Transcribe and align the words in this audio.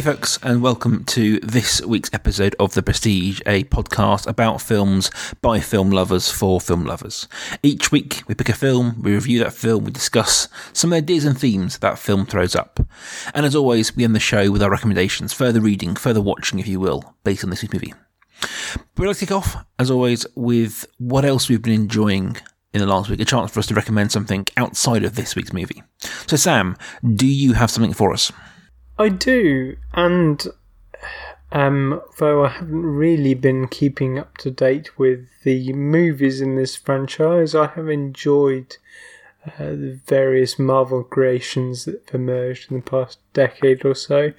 Hey, 0.00 0.12
folks, 0.12 0.38
and 0.42 0.62
welcome 0.62 1.04
to 1.04 1.38
this 1.40 1.82
week's 1.82 2.08
episode 2.14 2.56
of 2.58 2.72
The 2.72 2.82
Prestige, 2.82 3.42
a 3.44 3.64
podcast 3.64 4.26
about 4.26 4.62
films 4.62 5.10
by 5.42 5.60
film 5.60 5.90
lovers 5.90 6.30
for 6.30 6.58
film 6.58 6.86
lovers. 6.86 7.28
Each 7.62 7.92
week, 7.92 8.22
we 8.26 8.34
pick 8.34 8.48
a 8.48 8.54
film, 8.54 9.02
we 9.02 9.12
review 9.12 9.40
that 9.40 9.52
film, 9.52 9.84
we 9.84 9.90
discuss 9.90 10.48
some 10.72 10.94
ideas 10.94 11.26
and 11.26 11.38
themes 11.38 11.80
that 11.80 11.98
film 11.98 12.24
throws 12.24 12.56
up. 12.56 12.80
And 13.34 13.44
as 13.44 13.54
always, 13.54 13.94
we 13.94 14.04
end 14.04 14.14
the 14.14 14.20
show 14.20 14.50
with 14.50 14.62
our 14.62 14.70
recommendations, 14.70 15.34
further 15.34 15.60
reading, 15.60 15.94
further 15.94 16.22
watching, 16.22 16.58
if 16.58 16.66
you 16.66 16.80
will, 16.80 17.14
based 17.22 17.44
on 17.44 17.50
this 17.50 17.60
week's 17.60 17.74
movie. 17.74 17.92
But 18.40 18.80
we'd 18.96 19.08
like 19.08 19.18
to 19.18 19.26
kick 19.26 19.36
off, 19.36 19.66
as 19.78 19.90
always, 19.90 20.24
with 20.34 20.86
what 20.96 21.26
else 21.26 21.50
we've 21.50 21.60
been 21.60 21.74
enjoying 21.74 22.38
in 22.72 22.80
the 22.80 22.86
last 22.86 23.10
week, 23.10 23.20
a 23.20 23.26
chance 23.26 23.50
for 23.50 23.60
us 23.60 23.66
to 23.66 23.74
recommend 23.74 24.12
something 24.12 24.46
outside 24.56 25.04
of 25.04 25.16
this 25.16 25.36
week's 25.36 25.52
movie. 25.52 25.82
So, 26.26 26.36
Sam, 26.36 26.78
do 27.06 27.26
you 27.26 27.52
have 27.52 27.70
something 27.70 27.92
for 27.92 28.14
us? 28.14 28.32
I 29.00 29.08
do, 29.08 29.78
and 29.94 30.46
um, 31.52 32.02
though 32.18 32.44
I 32.44 32.48
haven't 32.48 32.84
really 32.84 33.32
been 33.32 33.66
keeping 33.66 34.18
up 34.18 34.36
to 34.38 34.50
date 34.50 34.98
with 34.98 35.26
the 35.42 35.72
movies 35.72 36.42
in 36.42 36.56
this 36.56 36.76
franchise, 36.76 37.54
I 37.54 37.68
have 37.68 37.88
enjoyed 37.88 38.76
uh, 39.46 39.70
the 39.70 39.98
various 40.04 40.58
Marvel 40.58 41.02
creations 41.02 41.86
that 41.86 42.02
have 42.12 42.20
emerged 42.20 42.70
in 42.70 42.76
the 42.76 42.82
past 42.82 43.18
decade 43.32 43.86
or 43.86 43.94
so, 43.94 44.34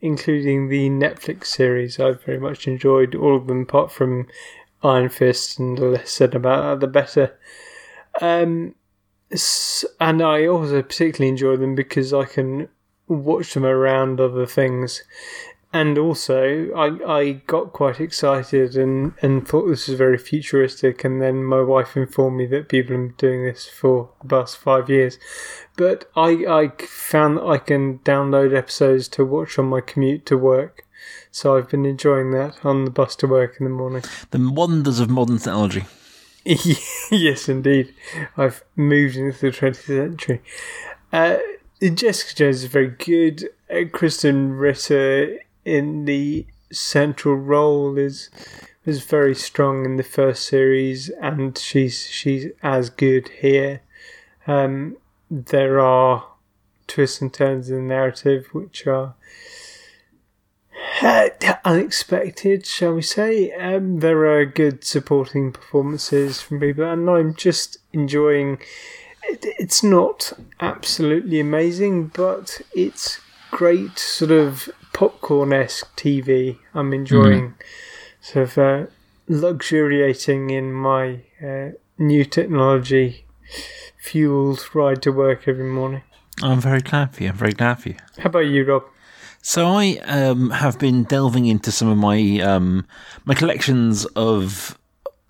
including 0.00 0.68
the 0.68 0.88
Netflix 0.88 1.46
series. 1.46 1.98
I've 1.98 2.22
very 2.22 2.38
much 2.38 2.68
enjoyed 2.68 3.16
all 3.16 3.34
of 3.34 3.48
them, 3.48 3.62
apart 3.62 3.90
from 3.90 4.28
Iron 4.84 5.08
Fist, 5.08 5.58
and 5.58 5.76
the 5.76 5.86
less 5.86 6.12
said 6.12 6.36
about 6.36 6.62
that, 6.62 6.86
the 6.86 6.92
better. 6.92 7.36
Um, 8.20 8.76
and 9.98 10.22
I 10.22 10.46
also 10.46 10.80
particularly 10.82 11.28
enjoy 11.28 11.56
them 11.56 11.74
because 11.74 12.12
I 12.12 12.24
can 12.24 12.68
watch 13.08 13.54
them 13.54 13.64
around 13.64 14.20
other 14.20 14.46
things. 14.46 15.02
And 15.72 15.98
also, 15.98 16.70
I, 16.74 17.18
I 17.18 17.32
got 17.32 17.72
quite 17.72 18.00
excited 18.00 18.76
and, 18.76 19.12
and 19.20 19.46
thought 19.46 19.66
this 19.66 19.88
was 19.88 19.98
very 19.98 20.16
futuristic. 20.16 21.04
And 21.04 21.20
then 21.20 21.44
my 21.44 21.60
wife 21.60 21.96
informed 21.96 22.38
me 22.38 22.46
that 22.46 22.68
people 22.68 22.96
have 22.96 23.08
been 23.08 23.14
doing 23.18 23.44
this 23.44 23.66
for 23.66 24.10
the 24.22 24.28
past 24.28 24.56
five 24.56 24.88
years. 24.88 25.18
But 25.76 26.10
I, 26.16 26.30
I 26.48 26.72
found 26.86 27.36
that 27.36 27.46
I 27.46 27.58
can 27.58 27.98
download 27.98 28.56
episodes 28.56 29.08
to 29.08 29.24
watch 29.24 29.58
on 29.58 29.66
my 29.66 29.80
commute 29.80 30.24
to 30.26 30.38
work. 30.38 30.86
So 31.30 31.56
I've 31.56 31.68
been 31.68 31.84
enjoying 31.84 32.30
that 32.30 32.64
on 32.64 32.86
the 32.86 32.90
bus 32.90 33.14
to 33.16 33.26
work 33.26 33.56
in 33.60 33.64
the 33.64 33.70
morning. 33.70 34.02
The 34.30 34.50
wonders 34.50 35.00
of 35.00 35.10
modern 35.10 35.36
technology. 35.36 35.84
yes, 37.10 37.48
indeed. 37.48 37.92
I've 38.36 38.64
moved 38.76 39.16
into 39.16 39.38
the 39.38 39.50
20th 39.50 39.84
century. 39.84 40.42
Uh, 41.12 41.36
Jessica 41.82 42.34
Jones 42.34 42.62
is 42.62 42.70
very 42.70 42.88
good. 42.88 43.50
Uh, 43.70 43.84
Krysten 43.84 44.58
Ritter 44.58 45.40
in 45.64 46.06
the 46.06 46.46
central 46.72 47.34
role 47.34 47.98
is 47.98 48.30
was 48.86 49.04
very 49.04 49.34
strong 49.34 49.84
in 49.84 49.96
the 49.96 50.02
first 50.02 50.46
series, 50.46 51.10
and 51.20 51.58
she's 51.58 52.06
she's 52.06 52.46
as 52.62 52.88
good 52.88 53.28
here. 53.40 53.82
Um, 54.46 54.96
there 55.30 55.80
are 55.80 56.26
twists 56.86 57.20
and 57.20 57.34
turns 57.34 57.68
in 57.68 57.76
the 57.76 57.94
narrative 57.94 58.46
which 58.52 58.86
are 58.86 59.14
uh, 61.02 61.28
unexpected, 61.64 62.64
shall 62.64 62.94
we 62.94 63.02
say. 63.02 63.52
Um, 63.52 64.00
there 64.00 64.24
are 64.26 64.46
good 64.46 64.84
supporting 64.84 65.52
performances 65.52 66.40
from 66.40 66.60
people, 66.60 66.84
and 66.84 67.10
I'm 67.10 67.34
just 67.34 67.78
enjoying 67.92 68.60
it's 69.28 69.82
not 69.82 70.32
absolutely 70.60 71.40
amazing, 71.40 72.08
but 72.08 72.60
it's 72.74 73.20
great 73.50 73.98
sort 73.98 74.30
of 74.30 74.68
popcorn 74.92 75.52
esque 75.52 75.96
TV. 75.96 76.58
I'm 76.74 76.92
enjoying 76.92 77.50
mm. 77.50 77.54
sort 78.20 78.48
of 78.50 78.58
uh, 78.58 78.86
luxuriating 79.28 80.50
in 80.50 80.72
my 80.72 81.20
uh, 81.42 81.70
new 81.98 82.24
technology 82.24 83.24
fueled 83.98 84.74
ride 84.74 85.02
to 85.02 85.10
work 85.10 85.48
every 85.48 85.64
morning. 85.64 86.02
I'm 86.42 86.60
very 86.60 86.80
glad 86.80 87.14
for 87.14 87.22
you. 87.22 87.30
I'm 87.30 87.36
very 87.36 87.52
glad 87.52 87.76
for 87.80 87.90
you. 87.90 87.96
How 88.18 88.28
about 88.28 88.40
you, 88.40 88.64
Rob? 88.64 88.84
So 89.42 89.66
I 89.66 89.98
um, 90.04 90.50
have 90.50 90.78
been 90.78 91.04
delving 91.04 91.46
into 91.46 91.70
some 91.70 91.88
of 91.88 91.96
my 91.96 92.40
um, 92.40 92.86
my 93.24 93.34
collections 93.34 94.04
of 94.16 94.76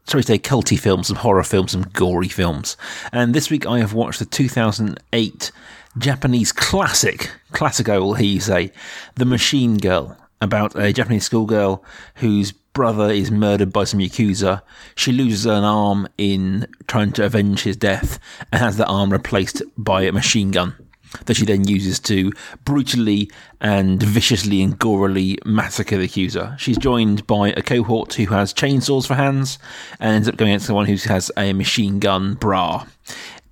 shall 0.09 0.19
we 0.19 0.23
say, 0.23 0.39
culty 0.39 0.79
films, 0.79 1.09
some 1.09 1.17
horror 1.17 1.43
films, 1.43 1.73
some 1.73 1.83
gory 1.93 2.29
films. 2.29 2.77
And 3.13 3.35
this 3.35 3.51
week 3.51 3.67
I 3.67 3.79
have 3.81 3.93
watched 3.93 4.19
the 4.19 4.25
2008 4.25 5.53
Japanese 5.99 6.53
classic, 6.53 7.31
classic 7.53 7.89
I 7.89 7.99
will 7.99 8.15
hear 8.15 8.27
you 8.35 8.41
say, 8.41 8.73
The 9.17 9.25
Machine 9.25 9.79
Girl, 9.79 10.17
about 10.41 10.77
a 10.77 10.93
Japanese 10.93 11.25
schoolgirl 11.25 11.83
whose 12.17 12.53
brother 12.53 13.11
is 13.11 13.31
murdered 13.31 13.73
by 13.73 13.85
some 13.85 14.01
Yakuza. 14.01 14.61
She 14.95 15.11
loses 15.11 15.47
an 15.47 15.65
arm 15.65 16.07
in 16.19 16.67
trying 16.87 17.13
to 17.13 17.25
avenge 17.25 17.63
his 17.63 17.77
death 17.77 18.19
and 18.53 18.61
has 18.61 18.77
that 18.77 18.89
arm 18.89 19.11
replaced 19.11 19.63
by 19.79 20.03
a 20.03 20.13
machine 20.13 20.51
gun 20.51 20.75
that 21.27 21.37
she 21.37 21.45
then 21.45 21.67
uses 21.67 22.01
to 22.01 22.33
brutally 22.65 23.31
and 23.61 24.03
viciously 24.03 24.63
and 24.63 24.79
gorily 24.79 25.45
massacre 25.45 25.97
the 25.97 26.09
Yakuza. 26.09 26.59
She's 26.59 26.79
joined 26.79 27.27
by 27.27 27.51
a 27.51 27.63
cohort 27.63 28.15
who 28.15 28.27
has 28.27 28.53
chainsaws 28.53 29.07
for 29.07 29.15
hands 29.15 29.59
and 30.01 30.15
ends 30.15 30.29
up 30.29 30.37
going 30.37 30.51
against 30.51 30.67
someone 30.67 30.87
who 30.87 30.97
has 31.09 31.31
a 31.37 31.53
machine 31.53 31.99
gun 31.99 32.35
bra 32.35 32.87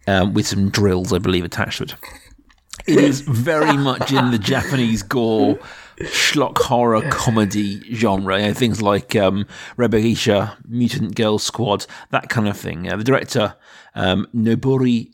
um, 0.06 0.34
with 0.34 0.46
some 0.46 0.70
drills, 0.70 1.12
I 1.12 1.18
believe, 1.18 1.44
attached 1.44 1.78
to 1.78 1.84
it. 1.84 1.94
It 2.86 2.98
is 2.98 3.20
very 3.20 3.76
much 3.76 4.12
in 4.12 4.30
the 4.30 4.38
Japanese 4.38 5.02
gore 5.02 5.58
schlock 6.00 6.58
horror 6.58 7.02
comedy 7.10 7.80
genre. 7.94 8.40
You 8.40 8.48
know, 8.48 8.54
things 8.54 8.82
like 8.82 9.16
um, 9.16 9.46
Mutant 9.78 11.14
Girl 11.14 11.38
Squad, 11.38 11.86
that 12.10 12.28
kind 12.28 12.48
of 12.48 12.56
thing. 12.56 12.90
Uh, 12.90 12.96
the 12.96 13.04
director, 13.04 13.56
um, 13.94 14.26
Noboru 14.34 15.10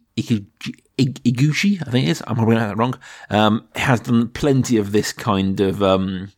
Iguchi, 1.07 1.81
I 1.87 1.91
think 1.91 2.07
it 2.07 2.11
is. 2.11 2.23
I'm 2.27 2.37
probably 2.37 2.57
going 2.57 2.65
to 2.65 2.69
that 2.69 2.79
wrong. 2.79 2.99
Um, 3.31 3.69
has 3.77 4.01
done 4.01 4.29
plenty 4.29 4.77
of 4.77 4.93
this 4.93 5.13
kind 5.13 5.61
of 5.61 5.83
um, 5.83 6.33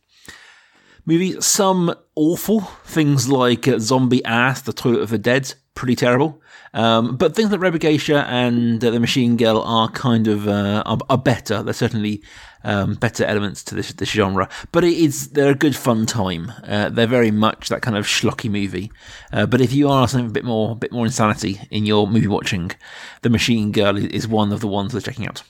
movie. 1.05 1.39
Some 1.41 1.93
awful 2.15 2.61
things 2.85 3.29
like 3.29 3.67
uh, 3.67 3.79
Zombie 3.79 4.23
Ass, 4.25 4.61
The 4.61 4.73
Toilet 4.73 5.01
of 5.01 5.09
the 5.09 5.17
Dead, 5.17 5.53
pretty 5.75 5.95
terrible. 5.95 6.41
Um, 6.73 7.17
but 7.17 7.35
things 7.35 7.51
like 7.51 7.59
RoboGeisha 7.59 8.25
and 8.25 8.83
uh, 8.83 8.89
The 8.89 8.99
Machine 8.99 9.37
Girl 9.37 9.61
are 9.61 9.89
kind 9.89 10.27
of 10.27 10.47
uh, 10.47 10.81
are, 10.85 10.97
are, 11.09 11.17
better. 11.17 11.61
They're 11.61 11.73
certainly 11.73 12.23
um, 12.63 12.95
better 12.95 13.25
elements 13.25 13.63
to 13.65 13.75
this 13.75 13.93
this 13.93 14.09
genre. 14.09 14.49
But 14.71 14.83
it 14.83 14.93
is 14.93 15.29
they're 15.29 15.51
a 15.51 15.55
good 15.55 15.75
fun 15.75 16.05
time. 16.05 16.51
Uh, 16.67 16.89
they're 16.89 17.07
very 17.07 17.31
much 17.31 17.69
that 17.69 17.81
kind 17.81 17.97
of 17.97 18.05
schlocky 18.05 18.49
movie. 18.49 18.91
Uh, 19.31 19.45
but 19.45 19.61
if 19.61 19.73
you 19.73 19.89
are 19.89 20.07
something 20.07 20.29
a 20.29 20.33
bit 20.33 20.45
more 20.45 20.71
a 20.71 20.75
bit 20.75 20.91
more 20.91 21.05
insanity 21.05 21.61
in 21.69 21.85
your 21.85 22.07
movie 22.07 22.27
watching, 22.27 22.71
The 23.21 23.29
Machine 23.29 23.71
Girl 23.71 23.97
is 23.97 24.27
one 24.27 24.51
of 24.51 24.59
the 24.61 24.67
ones 24.67 24.91
they're 24.91 25.01
checking 25.01 25.27
out. 25.27 25.43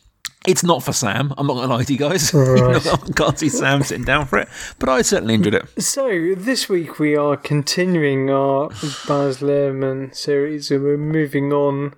It's 0.46 0.64
not 0.64 0.84
for 0.84 0.92
Sam. 0.92 1.34
I'm 1.38 1.48
not 1.48 1.54
going 1.54 1.70
to 1.70 1.74
lie 1.74 1.84
to 1.84 1.94
you 1.94 2.00
guys. 2.00 2.34
Right. 2.34 2.86
I 2.86 2.98
can't 3.16 3.40
see 3.40 3.48
Sam 3.48 3.82
sitting 3.82 4.04
down 4.04 4.26
for 4.26 4.40
it, 4.40 4.50
but 4.78 4.90
I 4.90 5.02
certainly 5.02 5.36
enjoyed 5.36 5.54
it. 5.54 5.82
So 5.82 6.36
this 6.36 6.68
week 6.68 7.00
we 7.00 7.16
are 7.16 7.38
continuing 7.38 8.30
our 8.30 8.68
Baz 9.08 9.40
Luhrmann 9.40 10.14
series, 10.14 10.70
and 10.70 10.84
we're 10.84 10.98
moving 10.98 11.54
on. 11.54 11.96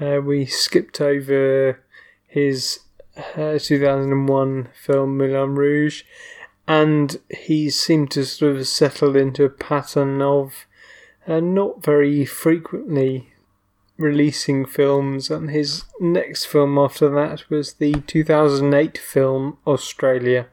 Uh, 0.00 0.20
we 0.24 0.46
skipped 0.46 1.02
over 1.02 1.82
his 2.26 2.80
uh, 3.16 3.58
2001 3.58 4.68
film 4.74 5.16
Moulin 5.16 5.54
Rouge, 5.54 6.02
and 6.66 7.18
he 7.28 7.70
seemed 7.70 8.10
to 8.12 8.24
sort 8.24 8.56
of 8.56 8.66
settle 8.66 9.16
into 9.16 9.44
a 9.44 9.50
pattern 9.50 10.22
of 10.22 10.66
uh, 11.26 11.40
not 11.40 11.82
very 11.82 12.24
frequently 12.24 13.32
releasing 13.96 14.64
films, 14.64 15.30
and 15.30 15.50
his 15.50 15.84
next 16.00 16.46
film 16.46 16.78
after 16.78 17.08
that 17.08 17.48
was 17.50 17.74
the 17.74 17.94
2008 18.06 18.98
film 18.98 19.58
Australia. 19.66 20.46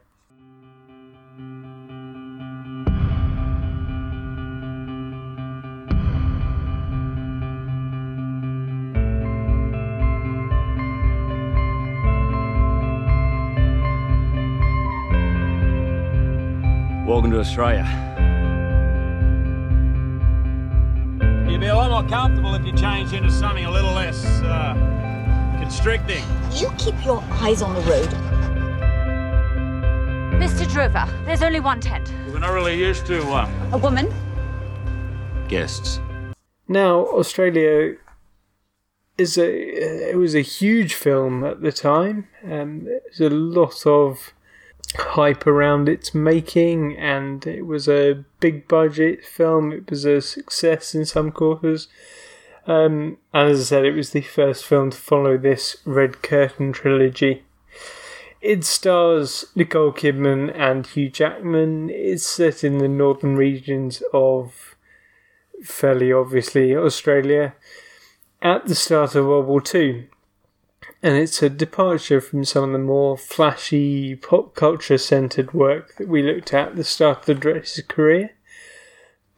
Welcome 17.20 17.32
to 17.32 17.40
Australia. 17.40 17.84
You'd 21.46 21.60
be 21.60 21.66
a 21.66 21.76
lot 21.76 21.90
more 21.90 22.08
comfortable 22.08 22.54
if 22.54 22.64
you 22.64 22.72
changed 22.72 23.12
into 23.12 23.30
something 23.30 23.66
a 23.66 23.70
little 23.70 23.92
less 23.92 24.24
uh, 24.40 24.72
constricting. 25.60 26.24
You 26.50 26.72
keep 26.78 26.94
your 27.04 27.22
eyes 27.32 27.60
on 27.60 27.74
the 27.74 27.82
road. 27.82 28.08
Mr. 30.40 30.66
Drover, 30.72 31.06
there's 31.26 31.42
only 31.42 31.60
one 31.60 31.78
tent. 31.78 32.10
We're 32.28 32.38
not 32.38 32.54
really 32.54 32.78
used 32.78 33.04
to 33.08 33.20
uh... 33.28 33.50
a 33.72 33.76
woman. 33.76 34.10
Guests. 35.46 36.00
Now, 36.68 37.04
Australia 37.04 37.96
is 39.18 39.36
a 39.36 40.10
it 40.10 40.16
was 40.16 40.34
a 40.34 40.40
huge 40.40 40.94
film 40.94 41.44
at 41.44 41.60
the 41.60 41.70
time. 41.70 42.28
Um, 42.50 42.84
there's 42.84 43.20
a 43.20 43.28
lot 43.28 43.86
of 43.86 44.32
hype 44.96 45.46
around 45.46 45.88
its 45.88 46.14
making, 46.14 46.96
and 46.96 47.46
it 47.46 47.66
was 47.66 47.88
a 47.88 48.24
big 48.40 48.68
budget 48.68 49.24
film. 49.24 49.72
It 49.72 49.90
was 49.90 50.04
a 50.04 50.20
success 50.20 50.94
in 50.94 51.04
some 51.04 51.30
quarters. 51.32 51.88
Um, 52.66 53.18
and 53.32 53.50
as 53.50 53.60
I 53.60 53.64
said, 53.64 53.84
it 53.84 53.94
was 53.94 54.10
the 54.10 54.20
first 54.20 54.64
film 54.64 54.90
to 54.90 54.96
follow 54.96 55.36
this 55.36 55.76
Red 55.84 56.22
Curtain 56.22 56.72
trilogy. 56.72 57.44
It 58.40 58.64
stars 58.64 59.44
Nicole 59.54 59.92
Kidman 59.92 60.54
and 60.54 60.86
Hugh 60.86 61.10
Jackman. 61.10 61.90
It's 61.90 62.26
set 62.26 62.64
in 62.64 62.78
the 62.78 62.88
northern 62.88 63.36
regions 63.36 64.02
of 64.14 64.76
fairly 65.62 66.10
obviously 66.10 66.74
Australia 66.74 67.54
at 68.40 68.66
the 68.66 68.74
start 68.74 69.14
of 69.14 69.26
World 69.26 69.46
War 69.46 69.62
II. 69.74 70.08
And 71.02 71.16
it's 71.16 71.42
a 71.42 71.48
departure 71.48 72.20
from 72.20 72.44
some 72.44 72.64
of 72.64 72.72
the 72.72 72.78
more 72.78 73.16
flashy 73.16 74.16
pop 74.16 74.54
culture 74.54 74.98
centered 74.98 75.54
work 75.54 75.96
that 75.96 76.08
we 76.08 76.22
looked 76.22 76.52
at 76.52 76.68
at 76.68 76.76
the 76.76 76.84
start 76.84 77.20
of 77.20 77.26
the 77.26 77.34
director's 77.34 77.82
career. 77.88 78.32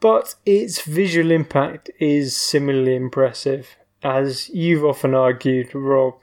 But 0.01 0.35
its 0.45 0.81
visual 0.81 1.31
impact 1.31 1.89
is 1.99 2.35
similarly 2.35 2.95
impressive, 2.95 3.77
as 4.03 4.49
you've 4.49 4.83
often 4.83 5.13
argued, 5.13 5.73
Rob. 5.73 6.15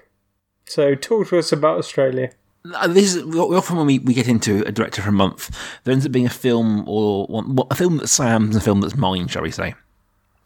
So 0.67 0.95
talk 0.95 1.29
to 1.29 1.39
us 1.39 1.53
about 1.53 1.79
Australia. 1.79 2.33
Uh, 2.75 2.89
This 2.89 3.15
is 3.15 3.25
often 3.35 3.79
when 3.79 3.87
we, 3.87 3.99
we 3.99 4.13
get 4.13 4.29
into 4.29 4.63
a 4.67 4.73
director 4.73 5.01
for 5.01 5.09
a 5.09 5.13
month, 5.13 5.57
there 5.85 5.93
ends 5.93 6.05
up 6.05 6.13
being 6.13 6.27
a 6.27 6.31
film 6.31 6.87
or 6.87 7.25
one, 7.27 7.59
a 7.71 7.75
film 7.75 7.97
that's 7.97 8.13
Sam's 8.13 8.55
and 8.55 8.57
a 8.57 8.61
film 8.61 8.83
that's 8.83 8.97
mine, 8.97 9.29
shall 9.29 9.43
we 9.43 9.51
say? 9.51 9.75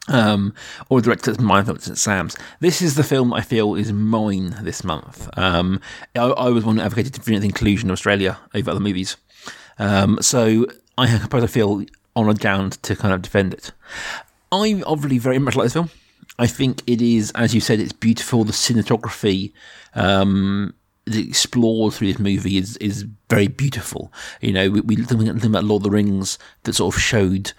Um, 0.07 0.53
or 0.89 0.99
a 0.99 1.01
director 1.01 1.31
that's 1.31 1.41
mine, 1.41 1.63
a 1.63 1.65
film 1.65 1.77
that's 1.83 1.99
Sam's. 1.99 2.37
This 2.59 2.79
is 2.79 2.93
the 2.93 3.03
film 3.03 3.33
I 3.33 3.41
feel 3.41 3.73
is 3.73 3.91
mine 3.91 4.55
this 4.61 4.83
month. 4.83 5.27
Um, 5.35 5.81
I, 6.15 6.25
I 6.25 6.49
was 6.49 6.63
one 6.63 6.75
that 6.75 6.85
advocated 6.85 7.23
for 7.23 7.31
inclusion 7.31 7.89
of 7.89 7.93
Australia 7.93 8.37
over 8.53 8.69
other 8.69 8.79
movies, 8.79 9.17
um, 9.79 10.19
so 10.21 10.67
I 10.97 11.17
suppose 11.17 11.43
I 11.43 11.47
feel 11.47 11.85
honoured 12.15 12.39
down 12.39 12.69
to 12.69 12.95
kind 12.95 13.13
of 13.13 13.21
defend 13.23 13.53
it. 13.53 13.71
I 14.51 14.83
obviously 14.85 15.17
very 15.17 15.39
much 15.39 15.55
like 15.55 15.65
this 15.65 15.73
film. 15.73 15.89
I 16.37 16.47
think 16.47 16.81
it 16.87 17.01
is, 17.01 17.31
as 17.35 17.55
you 17.55 17.61
said, 17.61 17.79
it's 17.79 17.93
beautiful. 17.93 18.43
The 18.43 18.51
cinematography 18.51 19.53
um, 19.93 20.73
explored 21.07 21.93
through 21.93 22.07
this 22.07 22.19
movie 22.19 22.57
is 22.57 22.77
is 22.77 23.05
very 23.29 23.47
beautiful. 23.47 24.11
You 24.41 24.53
know, 24.53 24.69
we, 24.69 24.81
we 24.81 24.95
think 24.97 25.43
about 25.43 25.63
Lord 25.63 25.81
of 25.81 25.83
the 25.83 25.91
Rings 25.91 26.37
that 26.63 26.73
sort 26.73 26.95
of 26.95 27.01
showed 27.01 27.53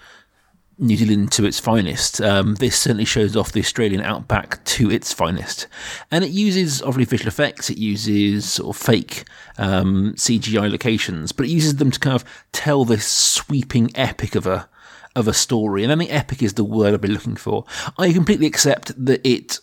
New 0.79 0.95
Zealand 0.95 1.31
to 1.31 1.45
its 1.45 1.59
finest. 1.59 2.21
Um, 2.21 2.55
this 2.55 2.77
certainly 2.77 3.05
shows 3.05 3.35
off 3.35 3.51
the 3.51 3.59
Australian 3.59 4.01
outback 4.01 4.63
to 4.65 4.91
its 4.91 5.11
finest, 5.11 5.67
and 6.11 6.23
it 6.23 6.31
uses 6.31 6.81
obviously 6.81 7.17
visual 7.17 7.27
effects. 7.29 7.69
It 7.69 7.77
uses 7.77 8.53
sort 8.53 8.75
of 8.75 8.81
fake 8.81 9.23
um, 9.57 10.13
CGI 10.15 10.69
locations, 10.69 11.31
but 11.31 11.45
it 11.45 11.49
uses 11.49 11.77
them 11.77 11.91
to 11.91 11.99
kind 11.99 12.15
of 12.15 12.23
tell 12.51 12.85
this 12.85 13.07
sweeping 13.07 13.89
epic 13.95 14.35
of 14.35 14.45
a 14.45 14.69
of 15.15 15.27
a 15.27 15.33
story. 15.33 15.83
And 15.83 15.91
I 15.91 15.95
think 15.95 16.13
epic 16.13 16.43
is 16.43 16.53
the 16.53 16.63
word 16.63 16.93
I've 16.93 17.01
been 17.01 17.13
looking 17.13 17.35
for. 17.35 17.65
I 17.97 18.13
completely 18.13 18.45
accept 18.45 18.93
that 19.03 19.25
it 19.27 19.59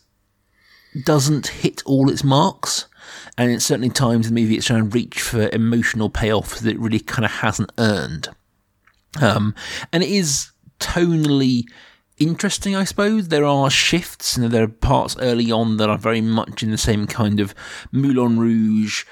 doesn't 1.05 1.47
hit 1.49 1.83
all 1.87 2.11
its 2.11 2.25
marks. 2.25 2.87
And 3.39 3.51
in 3.51 3.61
certainly 3.61 3.91
times 3.91 4.27
in 4.27 4.35
the 4.35 4.41
movie, 4.41 4.57
it's 4.57 4.67
trying 4.67 4.91
to 4.91 4.95
reach 4.95 5.21
for 5.21 5.49
emotional 5.53 6.11
payoffs 6.11 6.61
that 6.61 6.71
it 6.75 6.81
really 6.81 7.01
kind 7.01 7.25
of 7.25 7.31
hasn't 7.31 7.71
earned. 7.79 8.29
Um, 9.21 9.55
and 9.93 10.03
it 10.03 10.09
is 10.09 10.51
tonally 10.81 11.65
interesting, 12.19 12.77
I 12.77 12.85
suppose. 12.85 13.29
There 13.29 13.45
are 13.45 13.71
shifts, 13.71 14.37
and 14.37 14.51
there 14.51 14.65
are 14.65 14.69
parts 14.69 15.17
early 15.19 15.51
on 15.51 15.77
that 15.79 15.91
are 15.91 15.99
very 15.99 16.21
much 16.21 16.63
in 16.63 16.71
the 16.71 16.79
same 16.79 17.07
kind 17.07 17.41
of 17.41 17.55
Moulin 17.93 18.39
Rouge, 18.39 19.05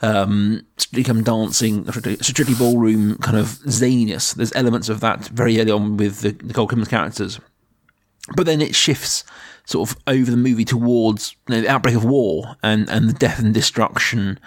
um, 0.00 0.66
Strictly 0.76 1.04
Come 1.04 1.22
Dancing, 1.22 1.90
Strictly 2.20 2.54
Ballroom 2.54 3.18
kind 3.18 3.38
of 3.38 3.46
zaniness. 3.66 4.34
There's 4.34 4.54
elements 4.54 4.88
of 4.88 5.00
that 5.00 5.26
very 5.28 5.60
early 5.60 5.70
on 5.70 5.96
with 5.96 6.20
the 6.20 6.32
Nicole 6.44 6.68
Kidman's 6.68 6.88
characters. 6.88 7.40
But 8.36 8.46
then 8.46 8.62
it 8.62 8.74
shifts 8.74 9.24
sort 9.66 9.90
of 9.90 9.96
over 10.06 10.30
the 10.30 10.36
movie 10.36 10.64
towards 10.64 11.36
you 11.48 11.54
know, 11.54 11.60
the 11.62 11.68
outbreak 11.68 11.94
of 11.94 12.04
war 12.04 12.56
and, 12.62 12.88
and 12.88 13.08
the 13.08 13.14
death 13.14 13.38
and 13.38 13.52
destruction 13.52 14.38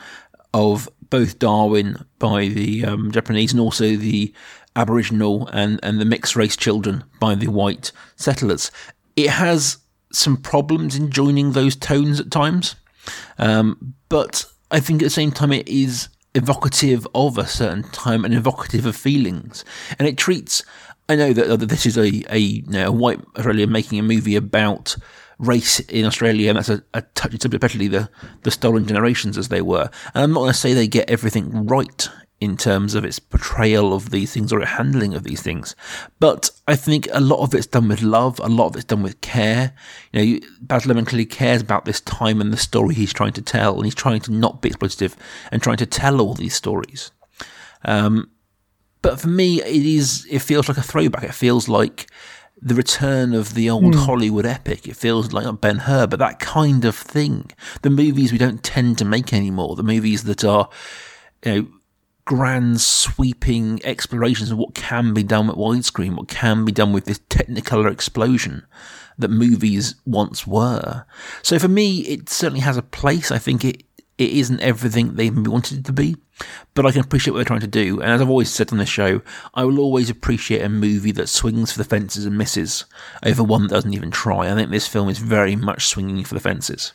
of 0.53 0.89
both 1.09 1.39
Darwin 1.39 2.05
by 2.19 2.47
the 2.47 2.85
um, 2.85 3.11
Japanese 3.11 3.51
and 3.51 3.61
also 3.61 3.95
the 3.95 4.33
Aboriginal 4.77 5.47
and, 5.47 5.79
and 5.83 6.00
the 6.00 6.06
mixed 6.06 6.35
race 6.35 6.56
children 6.56 7.03
by 7.19 7.35
the 7.35 7.47
white 7.47 7.91
settlers. 8.15 8.71
It 9.15 9.31
has 9.31 9.77
some 10.13 10.38
problems 10.38 10.95
in 10.95 11.12
joining 11.12 11.51
those 11.51 11.75
tones 11.75 12.19
at 12.19 12.31
times, 12.31 12.75
um, 13.38 13.95
but 14.07 14.45
I 14.71 14.79
think 14.79 15.01
at 15.01 15.06
the 15.06 15.09
same 15.09 15.31
time 15.31 15.51
it 15.51 15.68
is 15.68 16.09
evocative 16.35 17.07
of 17.15 17.38
a 17.38 17.47
certain 17.47 17.83
time 17.83 18.24
and 18.24 18.33
evocative 18.33 18.85
of 18.85 18.95
feelings, 18.95 19.65
and 19.97 20.07
it 20.07 20.18
treats. 20.18 20.63
I 21.09 21.15
know 21.15 21.33
that, 21.33 21.68
this 21.68 21.85
is 21.85 21.97
a 21.97 22.23
a, 22.33 22.38
you 22.38 22.63
know, 22.68 22.88
a 22.88 22.91
white 22.91 23.19
Australian 23.35 23.71
making 23.71 24.00
a 24.00 24.03
movie 24.03 24.35
about 24.35 24.95
race 25.39 25.80
in 25.80 26.06
Australia, 26.06 26.50
and 26.50 26.57
that's 26.57 26.69
a, 26.69 26.83
a 26.94 27.01
touchy 27.01 27.38
subject, 27.39 27.63
especially 27.63 27.88
the 27.88 28.09
the 28.44 28.51
stolen 28.51 28.85
generations 28.85 29.38
as 29.38 29.47
they 29.47 29.62
were. 29.62 29.89
And 30.13 30.23
I'm 30.23 30.33
not 30.33 30.41
going 30.41 30.51
to 30.51 30.57
say 30.57 30.73
they 30.73 30.88
get 30.88 31.09
everything 31.09 31.65
right 31.65 32.09
in 32.39 32.55
terms 32.55 32.93
of 32.93 33.03
its 33.03 33.17
portrayal 33.17 33.93
of 33.93 34.11
these 34.11 34.33
things 34.33 34.53
or 34.53 34.61
its 34.61 34.71
handling 34.71 35.15
of 35.15 35.23
these 35.23 35.41
things. 35.41 35.75
But 36.19 36.51
I 36.67 36.75
think 36.75 37.07
a 37.11 37.19
lot 37.19 37.41
of 37.41 37.55
it's 37.55 37.65
done 37.65 37.87
with 37.87 38.03
love, 38.03 38.39
a 38.39 38.47
lot 38.47 38.67
of 38.67 38.75
it's 38.75 38.85
done 38.85 39.01
with 39.01 39.21
care. 39.21 39.73
You 40.11 40.39
know, 40.39 40.47
Baz 40.61 40.83
Luhrmann 40.83 41.07
clearly 41.07 41.25
cares 41.25 41.61
about 41.61 41.85
this 41.85 41.99
time 42.01 42.39
and 42.39 42.53
the 42.53 42.57
story 42.57 42.93
he's 42.93 43.13
trying 43.13 43.33
to 43.33 43.41
tell, 43.41 43.75
and 43.75 43.85
he's 43.85 43.95
trying 43.95 44.21
to 44.21 44.31
not 44.31 44.61
be 44.61 44.69
exploitative 44.69 45.15
and 45.51 45.63
trying 45.63 45.77
to 45.77 45.87
tell 45.87 46.21
all 46.21 46.35
these 46.35 46.55
stories. 46.55 47.11
Um, 47.83 48.29
but 49.01 49.19
for 49.19 49.29
me, 49.29 49.61
it 49.61 49.85
is. 49.85 50.27
It 50.29 50.39
feels 50.39 50.67
like 50.67 50.77
a 50.77 50.83
throwback. 50.83 51.23
It 51.23 51.33
feels 51.33 51.67
like 51.67 52.07
the 52.61 52.75
return 52.75 53.33
of 53.33 53.53
the 53.53 53.69
old 53.69 53.95
Hollywood 53.95 54.45
epic. 54.45 54.87
It 54.87 54.95
feels 54.95 55.31
like 55.31 55.61
Ben 55.61 55.77
Hur, 55.79 56.07
but 56.07 56.19
that 56.19 56.39
kind 56.39 56.85
of 56.85 56.95
thing. 56.95 57.51
The 57.83 57.89
movies 57.89 58.31
we 58.31 58.37
don't 58.37 58.63
tend 58.63 58.97
to 58.97 59.06
make 59.06 59.33
anymore. 59.33 59.75
The 59.75 59.83
movies 59.83 60.23
that 60.23 60.44
are, 60.44 60.69
you 61.45 61.51
know, 61.51 61.67
grand 62.27 62.81
sweeping 62.81 63.79
explorations 63.85 64.51
of 64.51 64.57
what 64.57 64.75
can 64.75 65.13
be 65.13 65.23
done 65.23 65.47
with 65.47 65.55
widescreen, 65.55 66.17
what 66.17 66.27
can 66.27 66.65
be 66.65 66.73
done 66.73 66.91
with 66.91 67.05
this 67.05 67.19
technicolor 67.29 67.89
explosion 67.89 68.67
that 69.17 69.29
movies 69.29 69.95
once 70.05 70.45
were. 70.45 71.05
So 71.41 71.57
for 71.57 71.69
me, 71.69 72.01
it 72.01 72.27
certainly 72.27 72.59
has 72.59 72.75
a 72.75 72.81
place. 72.81 73.31
I 73.31 73.37
think 73.37 73.63
it, 73.63 73.83
it 74.17 74.31
isn't 74.31 74.59
everything 74.59 75.15
they 75.15 75.29
wanted 75.29 75.79
it 75.79 75.85
to 75.85 75.93
be, 75.93 76.17
but 76.73 76.85
I 76.85 76.91
can 76.91 76.99
appreciate 76.99 77.31
what 77.31 77.37
they're 77.37 77.45
trying 77.45 77.61
to 77.61 77.67
do. 77.67 78.01
And 78.01 78.11
as 78.11 78.21
I've 78.21 78.29
always 78.29 78.51
said 78.51 78.73
on 78.73 78.77
this 78.77 78.89
show, 78.89 79.21
I 79.53 79.63
will 79.63 79.79
always 79.79 80.09
appreciate 80.09 80.61
a 80.61 80.69
movie 80.69 81.13
that 81.13 81.29
swings 81.29 81.71
for 81.71 81.77
the 81.77 81.85
fences 81.85 82.25
and 82.25 82.37
misses 82.37 82.83
over 83.25 83.41
one 83.41 83.63
that 83.63 83.69
doesn't 83.69 83.93
even 83.93 84.11
try. 84.11 84.51
I 84.51 84.53
think 84.53 84.69
this 84.69 84.87
film 84.87 85.07
is 85.07 85.19
very 85.19 85.55
much 85.55 85.87
swinging 85.87 86.25
for 86.25 86.33
the 86.33 86.41
fences. 86.41 86.91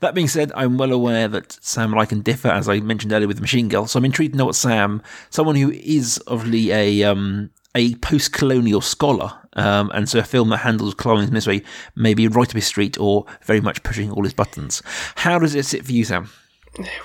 That 0.00 0.14
being 0.14 0.28
said, 0.28 0.52
I'm 0.54 0.78
well 0.78 0.92
aware 0.92 1.28
that 1.28 1.58
Sam 1.60 1.92
and 1.92 2.00
I 2.00 2.06
can 2.06 2.20
differ, 2.20 2.48
as 2.48 2.68
I 2.68 2.80
mentioned 2.80 3.12
earlier 3.12 3.28
with 3.28 3.40
Machine 3.40 3.68
Girl. 3.68 3.86
So 3.86 3.98
I'm 3.98 4.04
intrigued 4.04 4.34
to 4.34 4.38
know 4.38 4.46
what 4.46 4.54
Sam, 4.54 5.02
someone 5.28 5.56
who 5.56 5.70
is 5.72 6.22
obviously 6.26 6.72
a 6.72 7.02
um, 7.04 7.50
a 7.74 7.94
post-colonial 7.96 8.80
scholar, 8.80 9.32
um, 9.54 9.90
and 9.94 10.08
so 10.08 10.18
a 10.18 10.24
film 10.24 10.48
that 10.50 10.58
handles 10.58 10.94
colonialism 10.94 11.34
this 11.34 11.46
way 11.46 11.62
may 11.94 12.14
be 12.14 12.26
right 12.26 12.48
up 12.48 12.54
his 12.54 12.66
street 12.66 12.98
or 12.98 13.26
very 13.42 13.60
much 13.60 13.82
pushing 13.82 14.10
all 14.10 14.24
his 14.24 14.34
buttons. 14.34 14.82
How 15.16 15.38
does 15.38 15.54
it 15.54 15.64
sit 15.64 15.84
for 15.84 15.92
you, 15.92 16.04
Sam? 16.04 16.30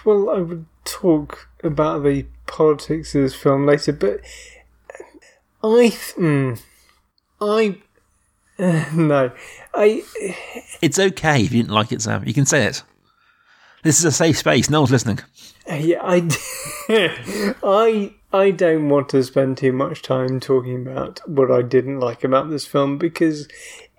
Well, 0.04 0.30
I 0.30 0.40
would 0.40 0.66
talk 0.86 1.50
about 1.64 2.04
the 2.04 2.26
politics 2.48 3.14
of 3.16 3.24
this 3.24 3.36
film 3.36 3.66
later, 3.66 3.94
but 3.94 4.22
I, 5.64 5.90
th- 5.90 6.16
mm, 6.16 6.62
I, 7.42 7.78
uh, 8.60 8.86
no, 8.94 9.32
I, 9.74 10.04
It's 10.82 11.00
okay 11.00 11.44
if 11.44 11.52
you 11.52 11.64
didn't 11.64 11.74
like 11.74 11.92
it, 11.92 12.02
Sam. 12.02 12.24
You 12.26 12.34
can 12.34 12.46
say 12.46 12.66
it. 12.66 12.84
This 13.84 14.00
is 14.00 14.06
a 14.06 14.12
safe 14.12 14.38
space. 14.38 14.70
No 14.70 14.82
one's 14.82 14.92
listening. 14.92 15.20
yeah, 15.68 16.00
I, 16.02 16.28
I, 17.64 18.14
I 18.34 18.52
don't 18.52 18.90
want 18.90 19.10
to 19.10 19.24
spend 19.24 19.58
too 19.58 19.72
much 19.72 20.02
time 20.02 20.40
talking 20.40 20.88
about 20.88 21.20
what 21.30 21.52
I 21.52 21.62
didn't 21.62 22.00
like 22.00 22.24
about 22.24 22.50
this 22.50 22.66
film 22.66 22.98
because 22.98 23.48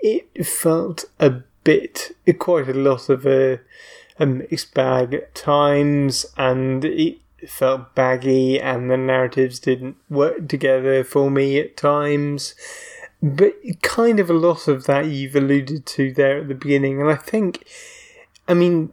it 0.00 0.46
felt 0.46 1.04
a 1.20 1.42
bit, 1.62 2.12
quite 2.38 2.68
a 2.68 2.74
lot 2.74 3.08
of 3.08 3.26
a, 3.26 3.60
a 4.18 4.26
mixed 4.26 4.74
bag 4.74 5.14
at 5.14 5.34
times, 5.34 6.26
and 6.36 6.84
it 6.84 7.18
felt 7.48 7.94
baggy, 7.94 8.60
and 8.60 8.90
the 8.90 8.96
narratives 8.96 9.58
didn't 9.58 9.96
work 10.08 10.48
together 10.48 11.04
for 11.04 11.30
me 11.30 11.58
at 11.58 11.76
times. 11.76 12.54
But 13.22 13.54
kind 13.82 14.20
of 14.20 14.30
a 14.30 14.34
lot 14.34 14.68
of 14.68 14.84
that 14.84 15.06
you've 15.06 15.34
alluded 15.34 15.86
to 15.86 16.12
there 16.12 16.38
at 16.38 16.48
the 16.48 16.54
beginning, 16.54 17.00
and 17.00 17.10
I 17.10 17.16
think, 17.16 17.64
I 18.46 18.54
mean, 18.54 18.92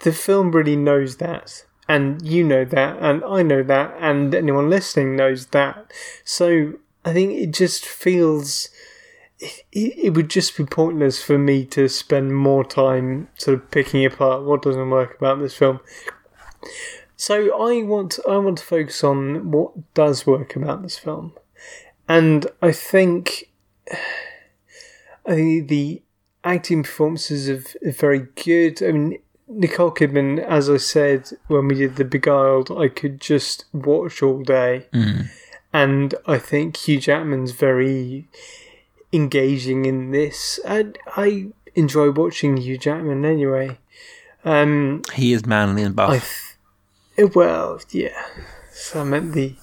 the 0.00 0.12
film 0.12 0.52
really 0.52 0.76
knows 0.76 1.16
that. 1.18 1.64
And 1.88 2.26
you 2.26 2.42
know 2.42 2.64
that, 2.64 2.98
and 3.00 3.22
I 3.24 3.42
know 3.42 3.62
that, 3.62 3.96
and 4.00 4.34
anyone 4.34 4.68
listening 4.68 5.14
knows 5.14 5.46
that. 5.48 5.92
So 6.24 6.74
I 7.04 7.12
think 7.12 7.32
it 7.32 7.52
just 7.52 7.86
feels 7.86 8.70
it, 9.38 9.64
it 9.72 10.14
would 10.14 10.30
just 10.30 10.56
be 10.56 10.64
pointless 10.64 11.22
for 11.22 11.38
me 11.38 11.64
to 11.66 11.88
spend 11.88 12.34
more 12.34 12.64
time 12.64 13.28
sort 13.36 13.58
of 13.58 13.70
picking 13.70 14.04
apart 14.04 14.44
what 14.44 14.62
doesn't 14.62 14.90
work 14.90 15.16
about 15.16 15.40
this 15.40 15.54
film. 15.54 15.80
So 17.16 17.56
I 17.56 17.82
want 17.82 18.18
I 18.28 18.36
want 18.38 18.58
to 18.58 18.64
focus 18.64 19.02
on 19.04 19.50
what 19.50 19.94
does 19.94 20.26
work 20.26 20.56
about 20.56 20.82
this 20.82 20.98
film, 20.98 21.32
and 22.08 22.46
I 22.62 22.72
think 22.72 23.50
I 25.26 25.34
think 25.34 25.68
the 25.68 26.02
acting 26.44 26.82
performances 26.84 27.48
are, 27.48 27.88
are 27.88 27.92
very 27.92 28.26
good. 28.36 28.82
I 28.82 28.92
mean, 28.92 29.18
Nicole 29.48 29.90
Kidman, 29.92 30.38
as 30.40 30.70
I 30.70 30.76
said 30.76 31.30
when 31.48 31.68
we 31.68 31.74
did 31.76 31.96
The 31.96 32.04
Beguiled, 32.04 32.70
I 32.70 32.88
could 32.88 33.20
just 33.20 33.64
watch 33.72 34.22
all 34.22 34.42
day, 34.42 34.86
and 35.72 36.14
I 36.26 36.38
think 36.38 36.76
Hugh 36.76 37.00
Jackman's 37.00 37.52
very 37.52 38.28
engaging 39.12 39.84
in 39.84 40.10
this. 40.10 40.58
And 40.64 40.98
I 41.16 41.48
enjoy 41.74 42.10
watching 42.10 42.56
Hugh 42.56 42.78
Jackman 42.78 43.24
anyway. 43.24 43.78
Um, 44.44 45.02
He 45.14 45.32
is 45.32 45.44
manly 45.46 45.82
and 45.82 45.94
buff. 45.96 46.10
I 47.18 47.22
th- 47.22 47.34
well, 47.34 47.80
yeah. 47.90 48.24
So 48.72 49.00
I 49.00 49.04
meant 49.04 49.32
the 49.32 49.54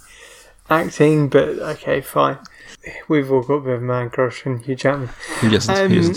acting, 0.74 1.30
but 1.30 1.50
okay, 1.60 2.01
fine. 2.01 2.38
We've 3.08 3.32
all 3.32 3.44
got 3.44 3.53
a 3.53 3.62
bit 3.62 3.74
of 3.75 3.82
man 3.82 4.10
crush 4.10 4.46
on 4.46 4.60
Hugh 4.60 4.75
Jackman. 4.75 5.10
Doesn't? 5.42 5.77
um? 5.77 6.15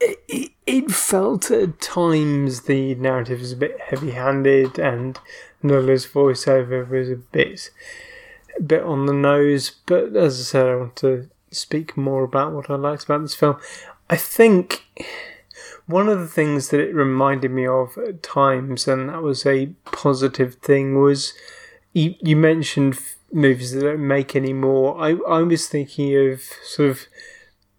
It, 0.00 0.52
it 0.66 0.90
felt 0.90 1.50
at 1.50 1.80
times 1.80 2.62
the 2.62 2.94
narrative 2.96 3.40
was 3.40 3.52
a 3.52 3.56
bit 3.56 3.80
heavy-handed, 3.80 4.78
and 4.78 5.18
Nulla's 5.62 6.06
voiceover 6.06 6.88
was 6.88 7.10
a 7.10 7.16
bit, 7.16 7.70
a 8.58 8.62
bit 8.62 8.82
on 8.82 9.06
the 9.06 9.12
nose. 9.12 9.70
But 9.86 10.14
as 10.16 10.38
I 10.40 10.42
said, 10.42 10.66
I 10.66 10.76
want 10.76 10.96
to 10.96 11.28
speak 11.50 11.96
more 11.96 12.24
about 12.24 12.52
what 12.52 12.70
I 12.70 12.74
liked 12.74 13.04
about 13.04 13.22
this 13.22 13.34
film. 13.34 13.58
I 14.10 14.16
think 14.16 14.86
one 15.86 16.08
of 16.08 16.20
the 16.20 16.28
things 16.28 16.68
that 16.68 16.80
it 16.80 16.94
reminded 16.94 17.50
me 17.50 17.66
of 17.66 17.96
at 17.96 18.22
times, 18.22 18.86
and 18.86 19.08
that 19.08 19.22
was 19.22 19.46
a 19.46 19.68
positive 19.84 20.56
thing, 20.56 21.00
was 21.00 21.32
you, 21.92 22.14
you 22.20 22.36
mentioned 22.36 22.98
movies 23.32 23.72
that 23.72 23.82
don't 23.82 24.06
make 24.06 24.36
anymore. 24.36 24.96
I, 25.00 25.16
I 25.28 25.42
was 25.42 25.68
thinking 25.68 26.16
of 26.30 26.42
sort 26.64 26.90
of 26.90 27.06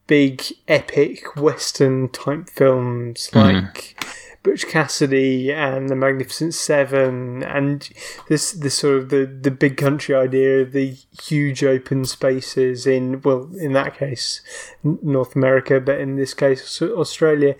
big, 0.07 0.43
epic 0.67 1.35
Western 1.35 2.09
type 2.09 2.49
films 2.49 3.29
mm-hmm. 3.31 3.65
like 3.65 4.03
Butch 4.43 4.67
Cassidy 4.67 5.51
and 5.51 5.89
The 5.89 5.95
Magnificent 5.95 6.53
Seven, 6.53 7.43
and 7.43 7.89
this 8.29 8.53
this 8.53 8.75
sort 8.75 8.97
of 8.97 9.09
the, 9.09 9.25
the 9.25 9.51
big 9.51 9.75
country 9.75 10.15
idea 10.15 10.63
the 10.63 10.95
huge 11.21 11.63
open 11.63 12.05
spaces 12.05 12.87
in 12.87 13.21
well, 13.21 13.49
in 13.59 13.73
that 13.73 13.97
case, 13.97 14.41
North 14.83 15.35
America, 15.35 15.81
but 15.81 15.99
in 15.99 16.15
this 16.15 16.33
case, 16.33 16.81
Australia, 16.81 17.55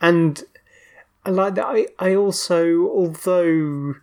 and 0.00 0.44
I 1.24 1.30
like 1.30 1.54
that. 1.54 1.66
I 1.66 1.86
I 1.98 2.14
also, 2.14 2.86
although 2.90 3.94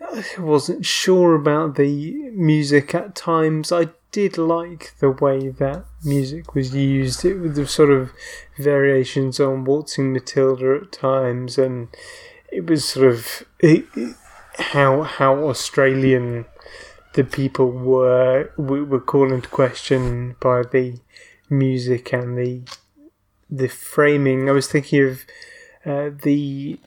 I 0.00 0.24
wasn't 0.38 0.86
sure 0.86 1.34
about 1.34 1.74
the 1.76 2.30
music 2.30 2.94
at 2.94 3.14
times. 3.14 3.72
I 3.72 3.88
did 4.12 4.38
like 4.38 4.94
the 5.00 5.10
way 5.10 5.48
that 5.48 5.84
music 6.04 6.54
was 6.54 6.74
used. 6.74 7.24
It 7.24 7.34
was 7.38 7.56
the 7.56 7.66
sort 7.66 7.90
of 7.90 8.10
variations 8.58 9.38
on 9.40 9.64
Waltzing 9.64 10.12
Matilda 10.12 10.80
at 10.82 10.92
times, 10.92 11.58
and 11.58 11.88
it 12.50 12.66
was 12.66 12.88
sort 12.88 13.08
of 13.12 13.42
it, 13.60 13.84
it- 13.96 14.16
how 14.60 15.02
how 15.02 15.44
Australian 15.44 16.44
the 17.14 17.22
people 17.22 17.70
were 17.70 18.50
were 18.56 19.00
called 19.00 19.30
into 19.32 19.48
question 19.48 20.34
by 20.40 20.62
the 20.62 20.98
music 21.48 22.12
and 22.12 22.36
the 22.36 22.62
the 23.50 23.68
framing. 23.68 24.48
I 24.48 24.52
was 24.52 24.68
thinking 24.68 25.04
of 25.08 25.20
uh, 25.86 26.10
the 26.22 26.78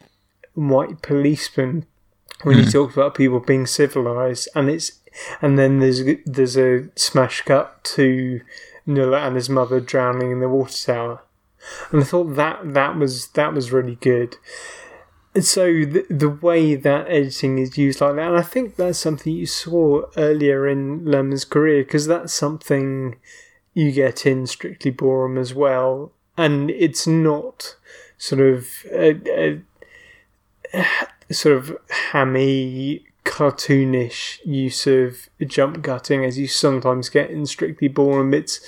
white 0.54 1.02
policeman 1.02 1.86
when 2.44 2.58
he 2.58 2.64
mm. 2.66 2.72
talks 2.72 2.96
about 2.96 3.16
people 3.16 3.40
being 3.40 3.66
civilized, 3.66 4.50
and 4.56 4.70
it's 4.70 5.00
and 5.42 5.58
then 5.58 5.80
there's 5.80 6.02
there's 6.26 6.58
a 6.58 6.90
smash 6.96 7.42
cut 7.42 7.84
to 7.84 8.42
Nulla 8.86 9.28
and 9.28 9.36
his 9.36 9.50
mother 9.50 9.80
drowning 9.80 10.32
in 10.32 10.40
the 10.40 10.50
water 10.50 10.74
tower, 10.86 11.24
and 11.92 12.02
I 12.02 12.06
thought 12.06 12.36
that 12.36 12.74
that 12.74 12.96
was 12.98 13.28
that 13.30 13.54
was 13.54 13.72
really 13.72 13.96
good. 13.96 14.36
And 15.34 15.46
so 15.46 15.66
the, 15.86 16.06
the 16.10 16.30
way 16.30 16.76
that 16.76 17.08
editing 17.08 17.58
is 17.58 17.78
used 17.78 18.02
like 18.02 18.16
that, 18.16 18.28
and 18.28 18.38
I 18.38 18.42
think 18.42 18.76
that's 18.76 19.00
something 19.00 19.34
you 19.34 19.46
saw 19.46 20.04
earlier 20.18 20.68
in 20.68 21.06
Luhrmann's 21.06 21.46
career, 21.46 21.84
because 21.84 22.06
that's 22.06 22.34
something 22.34 23.16
you 23.74 23.94
get 23.94 24.26
in 24.26 24.46
Strictly 24.46 24.92
Ballroom 24.92 25.38
as 25.38 25.54
well, 25.54 26.12
and 26.38 26.70
it's 26.72 27.08
not 27.08 27.78
sort 28.18 28.42
of 28.42 28.68
a, 28.92 29.62
a, 30.74 30.86
sort 31.32 31.58
of 31.58 31.78
hammy, 32.12 33.06
cartoonish 33.26 34.40
use 34.46 34.88
of 34.88 35.30
jump 35.46 35.84
cutting 35.84 36.26
as 36.26 36.38
you 36.38 36.48
sometimes 36.48 37.10
get 37.10 37.30
in 37.30 37.46
Strictly 37.46 37.88
Ballroom. 37.88 38.34
It's 38.34 38.60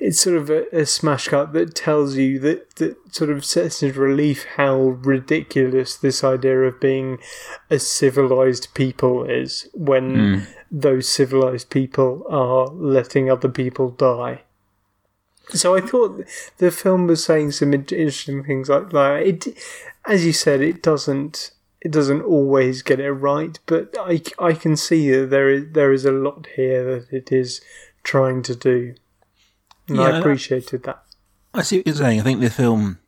it's 0.00 0.20
sort 0.20 0.36
of 0.36 0.48
a, 0.48 0.64
a 0.72 0.86
smash 0.86 1.28
cut 1.28 1.52
that 1.54 1.74
tells 1.74 2.16
you 2.16 2.38
that 2.38 2.76
that 2.76 2.96
sort 3.14 3.30
of 3.30 3.44
sets 3.44 3.82
in 3.82 3.92
relief 3.94 4.44
how 4.56 4.76
ridiculous 4.76 5.96
this 5.96 6.22
idea 6.22 6.60
of 6.60 6.80
being 6.80 7.18
a 7.70 7.78
civilized 7.78 8.68
people 8.74 9.24
is 9.24 9.68
when 9.74 10.14
hmm. 10.14 10.44
those 10.70 11.08
civilized 11.08 11.70
people 11.70 12.24
are 12.28 12.68
letting 12.68 13.30
other 13.30 13.48
people 13.48 13.90
die. 13.90 14.42
So 15.50 15.74
I 15.74 15.80
thought 15.80 16.24
the 16.58 16.70
film 16.70 17.06
was 17.06 17.24
saying 17.24 17.52
some 17.52 17.72
interesting 17.72 18.44
things 18.44 18.68
like 18.68 18.90
that. 18.90 19.22
It, 19.22 19.58
as 20.06 20.26
you 20.26 20.32
said, 20.32 20.60
it 20.60 20.82
doesn't 20.82 21.52
it 21.88 21.92
doesn't 21.92 22.20
always 22.20 22.82
get 22.82 23.00
it 23.00 23.10
right, 23.10 23.58
but 23.64 23.94
I, 23.98 24.20
I 24.38 24.52
can 24.52 24.76
see 24.76 25.10
that 25.10 25.30
there 25.30 25.48
is 25.48 25.72
there 25.72 25.90
is 25.90 26.04
a 26.04 26.12
lot 26.12 26.46
here 26.54 26.84
that 26.84 27.10
it 27.10 27.32
is 27.32 27.62
trying 28.02 28.42
to 28.42 28.54
do, 28.54 28.94
and 29.88 29.96
Yeah, 29.96 30.02
I 30.02 30.18
appreciated 30.18 30.82
that. 30.82 31.02
I 31.54 31.62
see 31.62 31.78
what 31.78 31.86
you're 31.86 31.96
saying. 31.96 32.20
I 32.20 32.22
think 32.22 32.40
the 32.40 32.50
film 32.50 32.98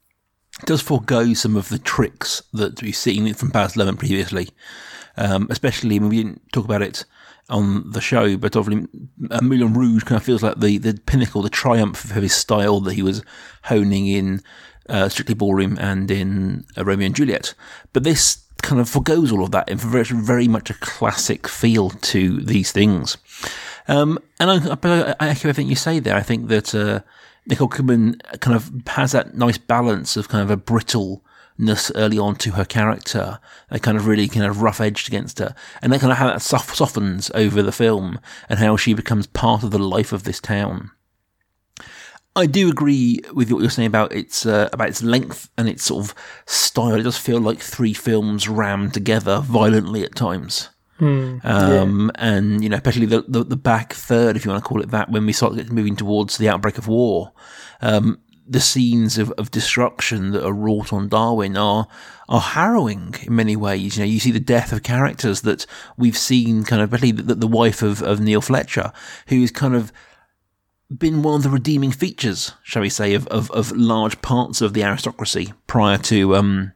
does 0.65 0.81
forego 0.81 1.35
some 1.35 1.57
of 1.57 1.69
the 1.69 1.79
tricks 1.79 2.43
that 2.55 2.81
we've 2.81 2.97
seen 2.97 3.35
from 3.35 3.51
Baz 3.51 3.75
Luhrmann 3.75 3.99
previously, 3.99 4.49
um, 5.19 5.47
especially 5.51 5.99
when 5.99 6.09
we 6.09 6.23
didn't 6.23 6.41
talk 6.53 6.65
about 6.65 6.81
it 6.81 7.05
on 7.51 7.91
the 7.91 8.01
show, 8.01 8.39
but 8.39 8.57
obviously 8.57 8.89
uh, 9.31 9.41
Moulin 9.43 9.75
Rouge 9.75 10.05
kind 10.05 10.17
of 10.17 10.25
feels 10.25 10.43
like 10.43 10.59
the, 10.59 10.79
the 10.79 10.95
pinnacle, 11.05 11.43
the 11.43 11.51
triumph 11.51 12.05
of 12.05 12.23
his 12.23 12.35
style 12.35 12.81
that 12.81 12.95
he 12.95 13.03
was 13.03 13.23
honing 13.65 14.07
in 14.07 14.41
uh, 14.89 15.09
Strictly 15.09 15.35
Ballroom 15.35 15.77
and 15.79 16.11
in 16.11 16.65
uh, 16.79 16.85
Romeo 16.85 17.07
and 17.07 17.15
Juliet. 17.15 17.55
But 17.93 18.05
this 18.05 18.39
kind 18.63 18.81
of 18.81 18.89
forgoes 18.89 19.33
all 19.33 19.45
of 19.45 19.51
that 19.53 19.69
and 19.69 19.81
very, 19.81 20.05
very 20.05 20.49
much 20.49 20.71
a 20.71 20.75
classic 20.75 21.49
feel 21.49 21.91
to 21.91 22.41
these 22.41 22.73
things. 22.73 23.17
Um, 23.89 24.19
and 24.39 24.51
I, 24.51 25.15
I, 25.19 25.29
echo 25.31 25.49
everything 25.49 25.69
you 25.69 25.77
say 25.77 25.99
there. 25.99 26.17
I 26.17 26.23
think 26.23 26.49
that 26.49 26.75
uh, 26.75 27.01
Nicole 27.47 27.69
Kidman 27.69 28.21
kind 28.41 28.55
of 28.55 28.71
has 28.89 29.13
that 29.13 29.35
nice 29.35 29.59
balance 29.59 30.17
of 30.17 30.29
kind 30.29 30.43
of 30.43 30.51
a 30.51 30.57
brittleness 30.57 31.91
early 31.95 32.19
on 32.19 32.37
to 32.37 32.53
her 32.53 32.65
character, 32.65 33.41
a 33.71 33.79
kind 33.79 33.97
of 33.97 34.07
really 34.07 34.29
kind 34.29 34.47
of 34.47 34.63
rough 34.63 34.81
edged 34.81 35.09
against 35.09 35.39
her, 35.39 35.55
and 35.83 35.93
then 35.93 36.01
kind 36.01 36.13
of 36.13 36.19
how 36.19 36.29
that 36.29 36.43
soft, 36.43 36.77
softens 36.77 37.31
over 37.35 37.63
the 37.63 37.73
film 37.73 38.21
and 38.49 38.59
how 38.59 38.77
she 38.77 38.95
becomes 38.95 39.27
part 39.27 39.63
of 39.63 39.71
the 39.71 39.79
life 39.79 40.13
of 40.13 40.25
this 40.25 40.41
town. 40.41 40.93
I 42.41 42.47
do 42.47 42.69
agree 42.71 43.21
with 43.33 43.51
what 43.53 43.61
you're 43.61 43.71
saying 43.71 43.87
about 43.87 44.13
its 44.13 44.47
uh, 44.47 44.69
about 44.73 44.89
its 44.89 45.03
length 45.03 45.49
and 45.57 45.69
its 45.69 45.85
sort 45.85 46.05
of 46.05 46.15
style. 46.47 46.95
It 46.95 47.03
does 47.03 47.19
feel 47.19 47.41
like 47.41 47.61
three 47.61 47.95
films 47.95 48.49
rammed 48.49 48.95
together 48.95 49.41
violently 49.41 50.03
at 50.03 50.15
times. 50.15 50.71
Um, 51.45 52.11
and 52.17 52.63
you 52.63 52.69
know, 52.69 52.77
especially 52.77 53.07
the, 53.07 53.23
the 53.27 53.45
the 53.45 53.57
back 53.57 53.93
third, 53.95 54.37
if 54.37 54.45
you 54.45 54.51
want 54.51 54.63
to 54.63 54.69
call 54.69 54.83
it 54.83 54.91
that, 54.91 55.11
when 55.11 55.25
we 55.27 55.33
start 55.33 55.55
getting- 55.55 55.75
moving 55.75 55.97
towards 55.97 56.37
the 56.37 56.49
outbreak 56.49 56.77
of 56.79 56.89
war, 56.89 57.33
um, 57.81 58.19
the 58.47 58.61
scenes 58.61 59.17
of, 59.17 59.31
of 59.39 59.51
destruction 59.51 60.33
that 60.33 60.45
are 60.45 60.53
wrought 60.53 60.93
on 60.93 61.09
Darwin 61.09 61.57
are 61.57 61.87
are 62.29 62.41
harrowing 62.41 63.15
in 63.23 63.35
many 63.35 63.57
ways. 63.57 63.97
You 63.97 64.03
know, 64.03 64.11
you 64.11 64.21
see 64.21 64.31
the 64.31 64.41
death 64.41 64.73
of 64.73 64.83
characters 64.83 65.41
that 65.43 65.67
we've 65.97 66.19
seen, 66.19 66.65
kind 66.65 66.83
of, 66.83 66.91
particularly 66.91 67.23
the, 67.23 67.35
the 67.35 67.47
wife 67.47 67.83
of, 67.83 68.03
of 68.03 68.21
Neil 68.21 68.41
Fletcher, 68.41 68.93
who's 69.29 69.51
kind 69.51 69.75
of 69.75 69.93
been 70.97 71.23
one 71.23 71.37
of 71.37 71.43
the 71.43 71.51
redeeming 71.51 71.93
features, 71.93 72.53
shall 72.63 72.83
we 72.83 72.89
say, 72.89 73.15
of, 73.15 73.27
of, 73.29 73.51
of 73.53 73.73
large 73.73 74.21
parts 74.23 74.61
of 74.61 74.75
the 74.75 74.83
aristocracy 74.83 75.53
prior 75.67 75.99
to 75.99 76.35
um, 76.37 76.73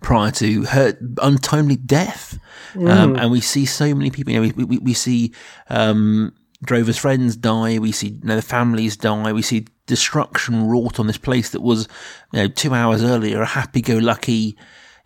prior 0.00 0.30
to 0.32 0.64
her 0.64 0.98
untimely 1.22 1.76
death. 1.76 2.38
Um, 2.76 3.16
and 3.16 3.30
we 3.30 3.40
see 3.40 3.66
so 3.66 3.94
many 3.94 4.10
people. 4.10 4.32
You 4.32 4.40
know, 4.40 4.52
we 4.56 4.64
we, 4.64 4.78
we 4.78 4.94
see 4.94 5.32
um, 5.68 6.32
Drover's 6.64 6.98
friends 6.98 7.36
die. 7.36 7.78
We 7.78 7.92
see 7.92 8.08
you 8.08 8.20
know, 8.24 8.36
the 8.36 8.42
families 8.42 8.96
die. 8.96 9.32
We 9.32 9.42
see 9.42 9.66
destruction 9.86 10.66
wrought 10.66 10.98
on 10.98 11.06
this 11.06 11.18
place 11.18 11.50
that 11.50 11.60
was, 11.60 11.88
you 12.32 12.40
know, 12.40 12.48
two 12.48 12.74
hours 12.74 13.04
earlier 13.04 13.42
a 13.42 13.46
happy-go-lucky, 13.46 14.32
you 14.32 14.56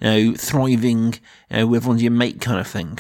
know, 0.01 0.35
thriving, 0.35 1.15
you 1.51 1.57
know, 1.57 1.75
everyone's 1.75 2.03
your 2.03 2.13
mate 2.13 2.41
kind 2.41 2.61
of 2.61 2.67
thing. 2.67 2.99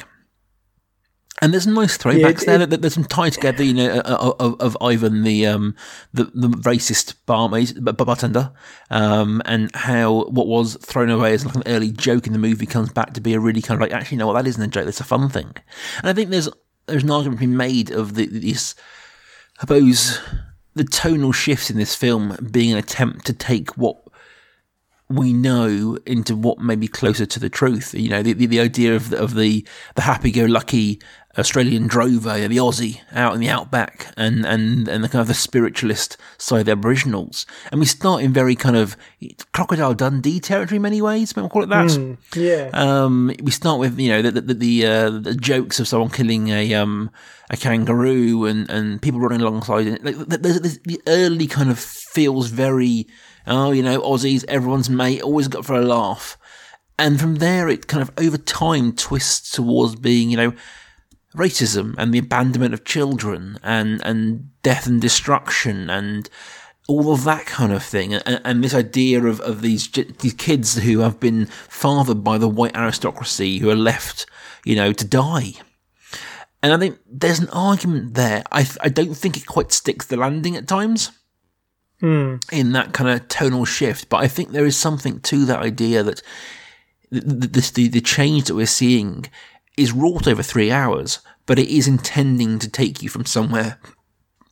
And 1.40 1.52
there's 1.52 1.66
nice 1.66 1.96
throwbacks 1.96 2.18
Yeah, 2.18 2.28
it- 2.28 2.46
there. 2.46 2.60
it- 2.62 2.70
that 2.70 2.82
There's 2.82 2.94
some 2.94 3.04
tie 3.04 3.30
together, 3.30 3.62
you 3.62 3.74
know, 3.74 3.90
uh, 3.90 4.34
of, 4.40 4.60
of 4.60 4.76
Ivan, 4.80 5.22
the 5.22 5.46
um, 5.46 5.76
the, 6.12 6.24
the 6.34 6.48
racist 6.48 7.14
barmaid, 7.26 7.78
bartender, 7.96 8.50
um, 8.90 9.40
and 9.44 9.74
how 9.74 10.24
what 10.30 10.48
was 10.48 10.76
thrown 10.76 11.10
away 11.10 11.34
as 11.34 11.46
like 11.46 11.54
an 11.54 11.62
early 11.66 11.92
joke 11.92 12.26
in 12.26 12.32
the 12.32 12.38
movie 12.40 12.66
comes 12.66 12.92
back 12.92 13.14
to 13.14 13.20
be 13.20 13.34
a 13.34 13.40
really 13.40 13.62
kind 13.62 13.80
of 13.80 13.82
like, 13.82 13.92
actually, 13.92 14.16
you 14.16 14.18
know 14.18 14.26
what 14.26 14.34
that 14.34 14.48
isn't 14.48 14.62
a 14.62 14.66
joke. 14.66 14.84
That's 14.86 15.00
a 15.00 15.04
fun 15.04 15.28
thing. 15.28 15.52
And 15.98 16.06
I 16.10 16.12
think 16.12 16.30
there's 16.30 16.48
there's 16.86 17.04
an 17.04 17.10
argument 17.10 17.38
being 17.40 17.56
made 17.56 17.90
of 17.90 18.14
the 18.14 18.26
this, 18.26 18.74
I 19.58 19.60
suppose, 19.62 20.18
the 20.74 20.84
tonal 20.84 21.32
shifts 21.32 21.70
in 21.70 21.76
this 21.76 21.94
film 21.94 22.36
being 22.50 22.72
an 22.72 22.78
attempt 22.78 23.26
to 23.26 23.32
take 23.32 23.76
what 23.78 24.02
we 25.10 25.32
know 25.32 25.96
into 26.04 26.36
what 26.36 26.58
may 26.58 26.76
be 26.76 26.86
closer 26.86 27.24
to 27.24 27.40
the 27.40 27.48
truth. 27.48 27.94
You 27.94 28.10
know, 28.10 28.22
the 28.22 28.34
the, 28.34 28.44
the 28.46 28.60
idea 28.60 28.94
of 28.94 29.08
the, 29.10 29.18
of 29.18 29.34
the 29.34 29.66
the 29.94 30.02
happy-go-lucky 30.02 31.00
Australian 31.36 31.86
drover, 31.86 32.48
the 32.48 32.56
Aussie 32.56 33.00
out 33.12 33.34
in 33.34 33.40
the 33.40 33.48
outback, 33.48 34.12
and 34.16 34.46
and 34.46 34.88
and 34.88 35.04
the 35.04 35.08
kind 35.08 35.20
of 35.20 35.28
the 35.28 35.34
spiritualist 35.34 36.16
side 36.38 36.60
of 36.60 36.66
the 36.66 36.72
Aboriginals. 36.72 37.46
And 37.70 37.80
we 37.80 37.86
start 37.86 38.22
in 38.22 38.32
very 38.32 38.56
kind 38.56 38.76
of 38.76 38.96
crocodile 39.52 39.94
Dundee 39.94 40.40
territory 40.40 40.76
in 40.76 40.82
many 40.82 41.02
ways. 41.02 41.36
We'll 41.36 41.48
call 41.48 41.62
it 41.62 41.68
that. 41.68 42.16
Yeah. 42.34 42.70
Um, 42.72 43.30
we 43.42 43.50
start 43.50 43.78
with 43.78 43.98
you 43.98 44.08
know 44.10 44.22
the 44.22 44.40
the 44.40 44.54
the, 44.54 44.86
uh, 44.86 45.10
the 45.10 45.34
jokes 45.34 45.78
of 45.78 45.86
someone 45.86 46.10
killing 46.10 46.48
a 46.48 46.74
um 46.74 47.10
a 47.50 47.56
kangaroo 47.56 48.46
and, 48.46 48.68
and 48.70 49.00
people 49.00 49.20
running 49.20 49.40
alongside 49.40 49.86
it. 49.86 50.04
Like 50.04 50.16
the 50.16 51.00
early 51.06 51.46
kind 51.46 51.70
of 51.70 51.78
feels 51.78 52.48
very 52.48 53.06
oh 53.46 53.70
you 53.70 53.82
know 53.82 54.00
Aussies 54.00 54.44
everyone's 54.48 54.90
mate 54.90 55.22
always 55.22 55.48
got 55.48 55.64
for 55.64 55.74
a 55.74 55.82
laugh, 55.82 56.36
and 56.98 57.20
from 57.20 57.36
there 57.36 57.68
it 57.68 57.86
kind 57.86 58.02
of 58.02 58.10
over 58.18 58.38
time 58.38 58.92
twists 58.92 59.52
towards 59.52 59.94
being 59.94 60.30
you 60.30 60.36
know 60.36 60.52
racism 61.38 61.94
and 61.96 62.12
the 62.12 62.18
abandonment 62.18 62.74
of 62.74 62.84
children 62.84 63.58
and 63.62 64.02
and 64.04 64.50
death 64.62 64.86
and 64.86 65.00
destruction 65.00 65.88
and 65.88 66.28
all 66.88 67.12
of 67.12 67.24
that 67.24 67.44
kind 67.44 67.70
of 67.70 67.82
thing, 67.82 68.14
and, 68.14 68.40
and 68.44 68.64
this 68.64 68.74
idea 68.74 69.22
of, 69.22 69.40
of 69.42 69.60
these 69.60 69.88
these 69.88 70.32
kids 70.32 70.78
who 70.78 71.00
have 71.00 71.20
been 71.20 71.46
fathered 71.46 72.24
by 72.24 72.38
the 72.38 72.48
white 72.48 72.74
aristocracy, 72.74 73.58
who 73.58 73.70
are 73.70 73.76
left, 73.76 74.26
you 74.64 74.74
know, 74.74 74.92
to 74.92 75.04
die. 75.04 75.52
And 76.62 76.72
I 76.72 76.78
think 76.78 76.98
there's 77.06 77.38
an 77.38 77.50
argument 77.50 78.14
there. 78.14 78.42
I 78.50 78.66
I 78.80 78.88
don't 78.88 79.14
think 79.14 79.36
it 79.36 79.46
quite 79.46 79.70
sticks 79.70 80.06
the 80.06 80.16
landing 80.16 80.56
at 80.56 80.66
times 80.66 81.12
hmm. 82.00 82.36
in 82.50 82.72
that 82.72 82.94
kind 82.94 83.10
of 83.10 83.28
tonal 83.28 83.66
shift, 83.66 84.08
but 84.08 84.24
I 84.24 84.26
think 84.26 84.50
there 84.50 84.66
is 84.66 84.76
something 84.76 85.20
to 85.20 85.44
that 85.44 85.60
idea 85.60 86.02
that 86.02 86.22
the, 87.10 87.20
the, 87.20 87.70
the, 87.74 87.88
the 87.88 88.00
change 88.00 88.44
that 88.44 88.54
we're 88.54 88.66
seeing 88.66 89.26
is 89.78 89.92
wrought 89.92 90.26
over 90.26 90.42
three 90.42 90.70
hours, 90.70 91.20
but 91.46 91.58
it 91.58 91.68
is 91.68 91.88
intending 91.88 92.58
to 92.58 92.68
take 92.68 93.02
you 93.02 93.08
from 93.08 93.24
somewhere 93.24 93.78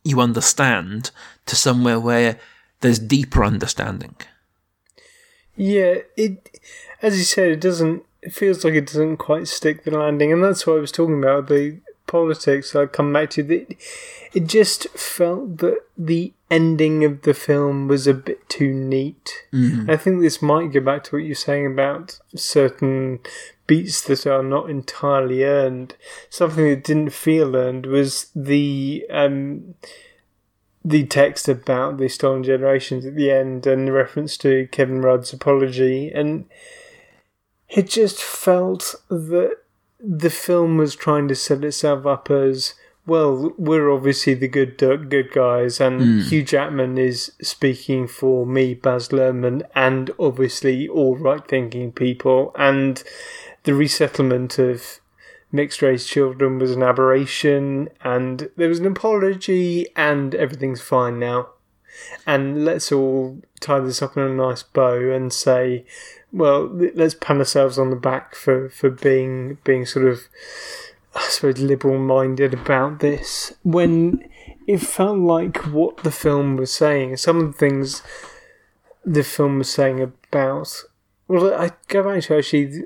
you 0.07 0.21
understand 0.21 1.11
to 1.45 1.55
somewhere 1.55 1.99
where 1.99 2.39
there's 2.79 2.99
deeper 2.99 3.43
understanding. 3.43 4.15
Yeah, 5.55 5.99
it 6.15 6.59
as 7.01 7.17
you 7.17 7.23
said, 7.23 7.51
it 7.51 7.61
doesn't. 7.61 8.03
It 8.21 8.33
feels 8.33 8.63
like 8.63 8.73
it 8.73 8.87
doesn't 8.87 9.17
quite 9.17 9.47
stick 9.47 9.83
the 9.83 9.91
landing, 9.91 10.31
and 10.31 10.43
that's 10.43 10.65
what 10.65 10.77
I 10.77 10.79
was 10.79 10.91
talking 10.91 11.21
about 11.21 11.47
the 11.47 11.79
politics. 12.07 12.75
I 12.75 12.85
come 12.85 13.11
back 13.11 13.29
to 13.31 13.43
the. 13.43 13.67
It 14.33 14.47
just 14.47 14.87
felt 14.89 15.57
that 15.57 15.79
the 15.97 16.33
ending 16.49 17.03
of 17.03 17.23
the 17.23 17.33
film 17.33 17.87
was 17.87 18.07
a 18.07 18.13
bit 18.13 18.47
too 18.49 18.73
neat. 18.73 19.45
I 19.89 19.97
think 19.97 20.21
this 20.21 20.41
might 20.41 20.71
go 20.71 20.79
back 20.79 21.03
to 21.05 21.15
what 21.15 21.25
you're 21.25 21.35
saying 21.35 21.65
about 21.65 22.19
certain 22.35 23.19
beats 23.65 24.01
that 24.03 24.25
are 24.25 24.43
not 24.43 24.69
entirely 24.69 25.43
earned. 25.43 25.95
Something 26.29 26.69
that 26.69 26.83
didn't 26.83 27.11
feel 27.11 27.55
earned 27.55 27.85
was 27.85 28.31
the 28.35 29.05
um, 29.09 29.75
the 30.83 31.05
text 31.05 31.49
about 31.49 31.97
the 31.97 32.07
stolen 32.07 32.43
generations 32.43 33.05
at 33.05 33.15
the 33.15 33.29
end 33.29 33.67
and 33.67 33.87
the 33.87 33.91
reference 33.91 34.37
to 34.37 34.69
Kevin 34.71 35.01
Rudd's 35.01 35.33
apology, 35.33 36.09
and 36.09 36.45
it 37.67 37.89
just 37.89 38.21
felt 38.21 38.95
that 39.09 39.57
the 39.99 40.29
film 40.29 40.77
was 40.77 40.95
trying 40.95 41.27
to 41.27 41.35
set 41.35 41.65
itself 41.65 42.05
up 42.05 42.31
as 42.31 42.75
well. 43.07 43.53
We're 43.57 43.89
obviously 43.89 44.35
the 44.35 44.47
good 44.47 44.81
uh, 44.83 44.97
good 44.97 45.31
guys, 45.31 45.79
and 45.79 46.01
hmm. 46.01 46.19
Hugh 46.21 46.43
Jackman 46.43 46.97
is 46.97 47.31
speaking 47.41 48.07
for 48.07 48.45
me, 48.45 48.75
Baz 48.75 49.09
Luhrmann, 49.09 49.63
and 49.73 50.11
obviously 50.19 50.87
all 50.87 51.17
right-thinking 51.17 51.93
people, 51.93 52.51
and 52.55 53.03
the 53.63 53.73
resettlement 53.73 54.59
of 54.59 54.99
mixed 55.51 55.81
race 55.81 56.07
children 56.07 56.59
was 56.59 56.71
an 56.71 56.83
aberration 56.83 57.89
and 58.03 58.49
there 58.57 58.69
was 58.69 58.79
an 58.79 58.85
apology 58.85 59.87
and 59.95 60.35
everything's 60.35 60.81
fine 60.81 61.19
now. 61.19 61.49
And 62.25 62.63
let's 62.63 62.91
all 62.91 63.41
tie 63.59 63.79
this 63.79 64.01
up 64.01 64.15
in 64.17 64.23
a 64.23 64.29
nice 64.29 64.61
bow 64.61 65.11
and 65.11 65.33
say, 65.33 65.85
well, 66.31 66.67
let's 66.93 67.15
pat 67.15 67.37
ourselves 67.37 67.79
on 67.79 67.89
the 67.89 67.95
back 67.95 68.35
for, 68.35 68.69
for 68.69 68.89
being 68.89 69.57
being 69.63 69.85
sort 69.85 70.05
of 70.05 70.27
I 71.17 71.27
suppose 71.29 71.59
liberal 71.59 71.99
minded 71.99 72.53
about 72.53 72.99
this. 72.99 73.53
When 73.63 74.29
it 74.67 74.79
felt 74.79 75.17
like 75.17 75.57
what 75.65 75.97
the 75.97 76.11
film 76.11 76.57
was 76.57 76.71
saying, 76.71 77.17
some 77.17 77.39
of 77.39 77.47
the 77.47 77.57
things 77.57 78.03
the 79.05 79.23
film 79.23 79.59
was 79.59 79.69
saying 79.69 80.01
about 80.01 80.83
well 81.29 81.53
I 81.53 81.71
go 81.87 82.03
back 82.03 82.23
to 82.23 82.37
actually 82.37 82.83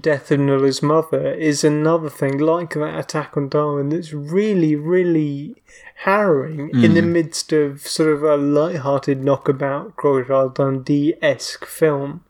death 0.00 0.30
of 0.30 0.40
Nulla's 0.40 0.82
mother 0.82 1.32
is 1.32 1.62
another 1.62 2.08
thing 2.08 2.38
like 2.38 2.74
that 2.74 2.98
attack 2.98 3.36
on 3.36 3.48
Darwin 3.48 3.90
that's 3.90 4.12
really, 4.12 4.74
really 4.74 5.56
harrowing 5.96 6.70
in 6.70 6.94
the 6.94 7.02
mm. 7.02 7.08
midst 7.08 7.52
of 7.52 7.86
sort 7.86 8.12
of 8.12 8.22
a 8.22 8.36
light-hearted 8.36 9.22
knockabout 9.22 9.96
Crocodile 9.96 10.48
Dundee 10.48 11.14
esque 11.20 11.66
film. 11.66 12.24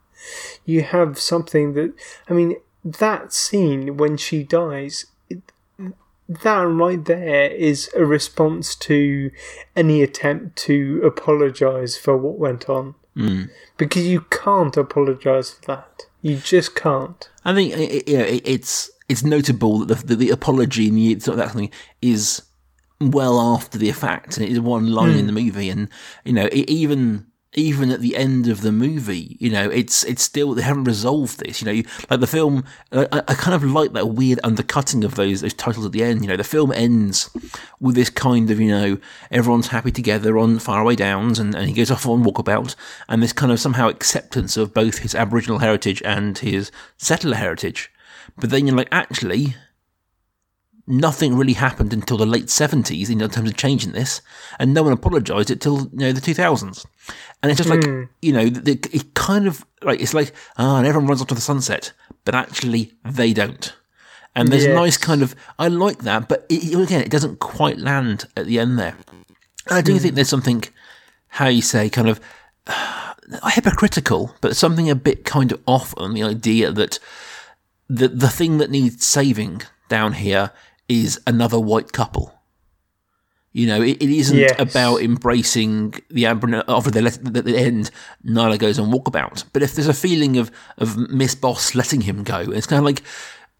You 0.64 0.82
have 0.82 1.18
something 1.18 1.74
that 1.74 1.94
I 2.28 2.32
mean 2.32 2.56
that 2.84 3.32
scene 3.32 3.96
when 3.96 4.16
she 4.16 4.42
dies. 4.42 5.06
That 6.26 6.62
right 6.62 7.04
there 7.04 7.50
is 7.50 7.90
a 7.94 8.04
response 8.04 8.74
to 8.76 9.30
any 9.76 10.02
attempt 10.02 10.56
to 10.56 11.02
apologise 11.04 11.96
for 11.96 12.16
what 12.16 12.38
went 12.38 12.68
on. 12.68 12.94
Hmm. 13.14 13.44
Because 13.76 14.06
you 14.06 14.22
can't 14.22 14.76
apologise 14.76 15.50
for 15.50 15.66
that. 15.66 16.02
You 16.22 16.36
just 16.36 16.74
can't. 16.74 17.28
I 17.44 17.54
think 17.54 17.74
it, 17.76 18.08
you 18.08 18.18
know, 18.18 18.24
it, 18.24 18.42
it's 18.44 18.90
it's 19.08 19.22
notable 19.22 19.80
that 19.80 19.98
the, 19.98 20.06
the, 20.06 20.16
the 20.16 20.30
apology 20.30 20.88
and 20.88 20.96
the, 20.96 21.20
sort 21.20 21.34
of 21.34 21.38
that 21.38 21.52
something 21.52 21.70
is 22.00 22.42
well 23.00 23.38
after 23.38 23.76
the 23.76 23.92
fact, 23.92 24.36
and 24.36 24.46
it 24.46 24.52
is 24.52 24.60
one 24.60 24.90
line 24.90 25.10
in 25.10 25.20
hmm. 25.20 25.26
the 25.26 25.32
movie, 25.32 25.68
and 25.68 25.88
you 26.24 26.32
know 26.32 26.46
it, 26.46 26.68
even 26.70 27.26
even 27.54 27.90
at 27.90 28.00
the 28.00 28.16
end 28.16 28.48
of 28.48 28.60
the 28.60 28.72
movie, 28.72 29.36
you 29.40 29.50
know 29.50 29.70
it's 29.70 30.04
it's 30.04 30.22
still 30.22 30.54
they 30.54 30.62
haven't 30.62 30.84
resolved 30.84 31.38
this. 31.38 31.60
You 31.60 31.66
know, 31.66 31.72
you, 31.72 31.84
like 32.10 32.20
the 32.20 32.26
film, 32.26 32.64
I, 32.92 33.06
I 33.12 33.34
kind 33.34 33.54
of 33.54 33.64
like 33.64 33.92
that 33.92 34.10
weird 34.10 34.40
undercutting 34.44 35.04
of 35.04 35.14
those 35.14 35.40
those 35.40 35.54
titles 35.54 35.86
at 35.86 35.92
the 35.92 36.02
end. 36.02 36.22
You 36.22 36.28
know, 36.28 36.36
the 36.36 36.44
film 36.44 36.72
ends 36.72 37.30
with 37.80 37.94
this 37.94 38.10
kind 38.10 38.50
of 38.50 38.60
you 38.60 38.68
know 38.68 38.98
everyone's 39.30 39.68
happy 39.68 39.90
together 39.90 40.38
on 40.38 40.58
faraway 40.58 40.96
downs, 40.96 41.38
and, 41.38 41.54
and 41.54 41.68
he 41.68 41.74
goes 41.74 41.90
off 41.90 42.06
on 42.06 42.24
walkabout, 42.24 42.74
and 43.08 43.22
this 43.22 43.32
kind 43.32 43.52
of 43.52 43.60
somehow 43.60 43.88
acceptance 43.88 44.56
of 44.56 44.74
both 44.74 44.98
his 44.98 45.14
Aboriginal 45.14 45.58
heritage 45.58 46.02
and 46.04 46.38
his 46.38 46.70
settler 46.96 47.36
heritage. 47.36 47.90
But 48.36 48.50
then 48.50 48.66
you're 48.66 48.76
like, 48.76 48.88
actually, 48.90 49.54
nothing 50.86 51.36
really 51.36 51.54
happened 51.54 51.92
until 51.92 52.16
the 52.16 52.26
late 52.26 52.46
70s 52.46 53.10
in 53.10 53.18
terms 53.18 53.50
of 53.50 53.56
changing 53.56 53.92
this, 53.92 54.20
and 54.58 54.74
no 54.74 54.82
one 54.82 54.92
apologised 54.92 55.50
until 55.50 55.82
you 55.92 55.98
know 55.98 56.12
the 56.12 56.20
2000s. 56.20 56.84
And 57.42 57.50
it's 57.50 57.58
just 57.58 57.70
like 57.70 57.84
you 58.22 58.32
know, 58.32 58.48
the, 58.48 58.72
it 58.92 59.14
kind 59.14 59.46
of 59.46 59.64
like 59.82 60.00
it's 60.00 60.14
like 60.14 60.32
ah, 60.58 60.78
and 60.78 60.86
everyone 60.86 61.08
runs 61.08 61.20
off 61.20 61.28
to 61.28 61.34
the 61.34 61.40
sunset, 61.40 61.92
but 62.24 62.34
actually 62.34 62.92
they 63.04 63.32
don't. 63.32 63.74
And 64.36 64.48
there's 64.48 64.64
a 64.64 64.74
nice 64.74 64.96
kind 64.96 65.22
of 65.22 65.36
I 65.58 65.68
like 65.68 65.98
that, 65.98 66.28
but 66.28 66.44
it, 66.48 66.74
again, 66.74 67.02
it 67.02 67.10
doesn't 67.10 67.38
quite 67.38 67.78
land 67.78 68.26
at 68.36 68.46
the 68.46 68.58
end 68.58 68.78
there. 68.78 68.96
And 69.68 69.78
I 69.78 69.80
do 69.80 69.98
think 69.98 70.14
there's 70.14 70.28
something, 70.28 70.64
how 71.28 71.46
you 71.46 71.62
say, 71.62 71.88
kind 71.88 72.08
of 72.08 72.20
hypocritical, 73.52 74.34
but 74.40 74.56
something 74.56 74.90
a 74.90 74.96
bit 74.96 75.24
kind 75.24 75.52
of 75.52 75.62
off 75.66 75.94
on 75.96 76.14
the 76.14 76.22
idea 76.24 76.72
that 76.72 76.98
the 77.88 78.08
the 78.08 78.28
thing 78.28 78.58
that 78.58 78.70
needs 78.70 79.06
saving 79.06 79.62
down 79.88 80.14
here 80.14 80.50
is 80.88 81.20
another 81.26 81.58
white 81.58 81.92
couple. 81.92 82.32
You 83.52 83.68
know, 83.68 83.80
it, 83.82 84.02
it 84.02 84.10
isn't 84.10 84.36
Yes. 84.36 84.54
about 84.58 85.00
embracing 85.00 85.94
the. 86.10 86.26
After 86.26 86.90
the, 86.90 87.06
at 87.06 87.44
the 87.44 87.56
end, 87.56 87.90
Nulla 88.24 88.58
goes 88.58 88.80
on 88.80 88.90
walkabout. 88.90 89.44
But 89.52 89.62
if 89.62 89.74
there's 89.74 89.86
a 89.86 89.94
feeling 89.94 90.36
of 90.38 90.50
of 90.78 90.96
Miss 90.96 91.34
Boss 91.36 91.74
letting 91.76 92.00
him 92.00 92.24
go, 92.24 92.40
it's 92.40 92.66
kind 92.66 92.78
of 92.80 92.84
like 92.84 93.02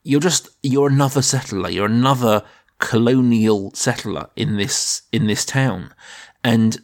you're 0.02 0.20
just 0.20 0.48
you're 0.64 0.88
another 0.88 1.22
settler. 1.22 1.70
You're 1.70 1.86
another 1.86 2.42
colonial 2.78 3.70
settler 3.72 4.28
in 4.34 4.56
this 4.56 5.02
in 5.12 5.28
this 5.28 5.44
town, 5.44 5.94
and 6.42 6.76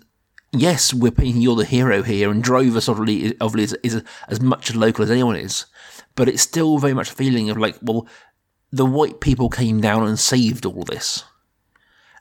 yes, 0.53 0.95
we're 0.95 1.11
painting 1.11 1.43
you're 1.43 1.57
the 1.57 1.65
hero 1.65 2.03
here, 2.05 2.31
and 2.31 2.45
Drover 2.45 2.81
sort 2.81 2.99
of 3.01 3.35
obviously 3.41 3.79
is, 3.83 3.97
is 3.97 4.03
as 4.29 4.41
much 4.41 4.71
a 4.71 4.79
local 4.79 5.03
as 5.03 5.11
anyone 5.11 5.35
is, 5.35 5.67
but 6.15 6.29
it's 6.29 6.43
still 6.43 6.79
very 6.79 6.95
much 6.95 7.11
a 7.11 7.15
feeling 7.15 7.51
of 7.51 7.59
like, 7.59 7.77
well, 7.83 8.07
the 8.73 8.87
white 8.87 9.21
people 9.21 9.49
came 9.49 9.81
down 9.81 10.07
and 10.07 10.19
saved 10.19 10.65
all 10.65 10.85
this. 10.85 11.25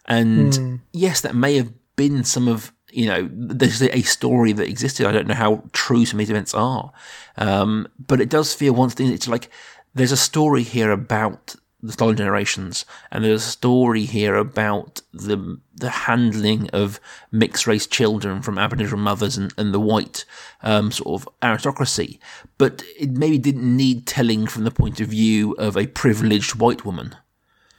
And 0.06 0.82
yes, 0.92 1.22
that 1.22 1.36
may 1.36 1.56
have 1.56 1.72
been 1.96 2.24
some 2.24 2.48
of 2.48 2.72
you 2.92 3.06
know 3.06 3.30
there's 3.32 3.82
a 3.82 4.02
story 4.02 4.52
that 4.54 4.68
existed. 4.68 5.06
I 5.06 5.12
don't 5.12 5.28
know 5.28 5.36
how 5.36 5.64
true 5.74 6.06
some 6.06 6.18
of 6.18 6.20
these 6.20 6.32
events 6.32 6.54
are, 6.54 6.92
um, 7.38 7.88
but 8.08 8.20
it 8.20 8.30
does 8.30 8.54
feel 8.54 8.74
once 8.74 9.00
it's 9.00 9.28
like 9.28 9.50
there's 9.94 10.12
a 10.12 10.18
story 10.18 10.64
here 10.64 10.92
about 10.92 11.56
the 11.82 11.94
stolen 11.94 12.18
generations, 12.18 12.86
and 13.12 13.24
there's 13.24 13.46
a 13.46 13.52
story 13.52 14.04
here 14.04 14.36
about 14.36 15.02
the 15.13 15.60
the 15.76 15.89
handling 15.89 16.70
of 16.72 17.00
mixed 17.32 17.65
race 17.65 17.88
children 17.88 18.42
from 18.42 18.58
Aboriginal 18.58 19.00
mothers 19.00 19.38
and, 19.38 19.54
and 19.58 19.74
the 19.74 19.80
white 19.80 20.26
um, 20.62 20.92
sort 20.92 21.22
of 21.22 21.30
aristocracy. 21.42 22.20
But 22.58 22.84
it 23.00 23.12
maybe 23.12 23.38
didn't 23.38 23.78
need 23.78 24.06
telling 24.06 24.48
from 24.48 24.65
the 24.65 24.72
point 24.72 25.00
of 25.00 25.10
view 25.10 25.54
of 25.54 25.78
a 25.78 25.88
privileged 25.88 26.56
white 26.56 26.84
woman. 26.86 27.15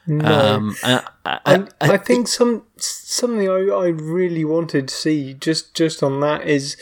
Um, 0.08 0.74
I, 0.82 1.06
I, 1.24 1.38
I, 1.44 1.66
I 1.80 1.96
think 1.98 2.26
some 2.26 2.64
something 2.78 3.48
I, 3.48 3.66
I 3.68 3.88
really 3.88 4.44
wanted 4.44 4.88
to 4.88 4.94
see 4.94 5.34
just 5.34 5.74
just 5.74 6.02
on 6.02 6.20
that 6.20 6.48
is 6.48 6.76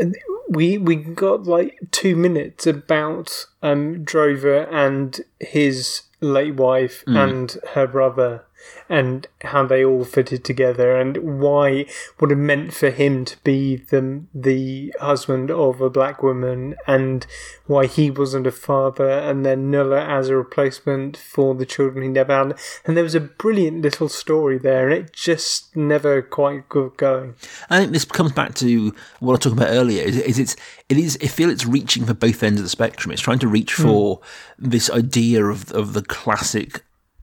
uh, 0.00 0.06
we 0.48 0.78
we 0.78 0.96
got 0.96 1.44
like 1.44 1.78
two 1.90 2.14
minutes 2.14 2.66
about 2.66 3.46
um 3.62 4.04
Drover 4.04 4.68
and 4.70 5.20
his 5.40 6.02
late 6.22 6.54
wife 6.54 7.02
hmm. 7.06 7.16
and 7.16 7.58
her 7.74 7.86
brother 7.86 8.44
and 8.88 9.26
how 9.42 9.64
they 9.66 9.84
all 9.84 10.04
fitted 10.04 10.44
together 10.44 10.96
and 10.96 11.40
why 11.40 11.86
what 12.18 12.32
it 12.32 12.36
meant 12.36 12.72
for 12.72 12.90
him 12.90 13.24
to 13.24 13.36
be 13.42 13.76
the 13.76 14.22
the 14.34 14.94
husband 15.00 15.50
of 15.50 15.80
a 15.80 15.90
black 15.90 16.22
woman 16.22 16.74
and 16.86 17.26
why 17.66 17.86
he 17.86 18.10
wasn't 18.10 18.46
a 18.46 18.52
father 18.52 19.08
and 19.08 19.44
then 19.44 19.70
Nulla 19.70 20.04
as 20.04 20.28
a 20.28 20.36
replacement 20.36 21.16
for 21.16 21.54
the 21.54 21.66
children 21.66 22.02
he 22.02 22.08
never 22.08 22.36
had 22.36 22.58
and 22.84 22.96
there 22.96 23.04
was 23.04 23.14
a 23.14 23.20
brilliant 23.20 23.82
little 23.82 24.08
story 24.08 24.58
there 24.58 24.88
and 24.88 25.04
it 25.06 25.12
just 25.12 25.74
never 25.76 26.22
quite 26.22 26.68
got 26.68 26.96
going 26.96 27.34
I 27.70 27.78
think 27.78 27.92
this 27.92 28.04
comes 28.04 28.32
back 28.32 28.54
to 28.56 28.94
what 29.20 29.32
I 29.32 29.34
was 29.34 29.40
talking 29.40 29.58
about 29.58 29.70
earlier. 29.70 30.02
Is, 30.02 30.18
is 30.18 30.38
it's 30.38 30.56
it 30.88 30.98
is 30.98 31.18
I 31.22 31.26
feel 31.26 31.50
it's 31.50 31.66
reaching 31.66 32.04
for 32.04 32.14
both 32.14 32.42
ends 32.42 32.60
of 32.60 32.64
the 32.64 32.70
spectrum. 32.70 33.12
It's 33.12 33.22
trying 33.22 33.38
to 33.40 33.48
reach 33.48 33.74
hmm. 33.74 33.82
for 33.82 34.20
this 34.58 34.90
idea 34.90 35.44
of 35.44 35.70
of 35.72 35.92
the 35.92 36.02
classic 36.02 36.82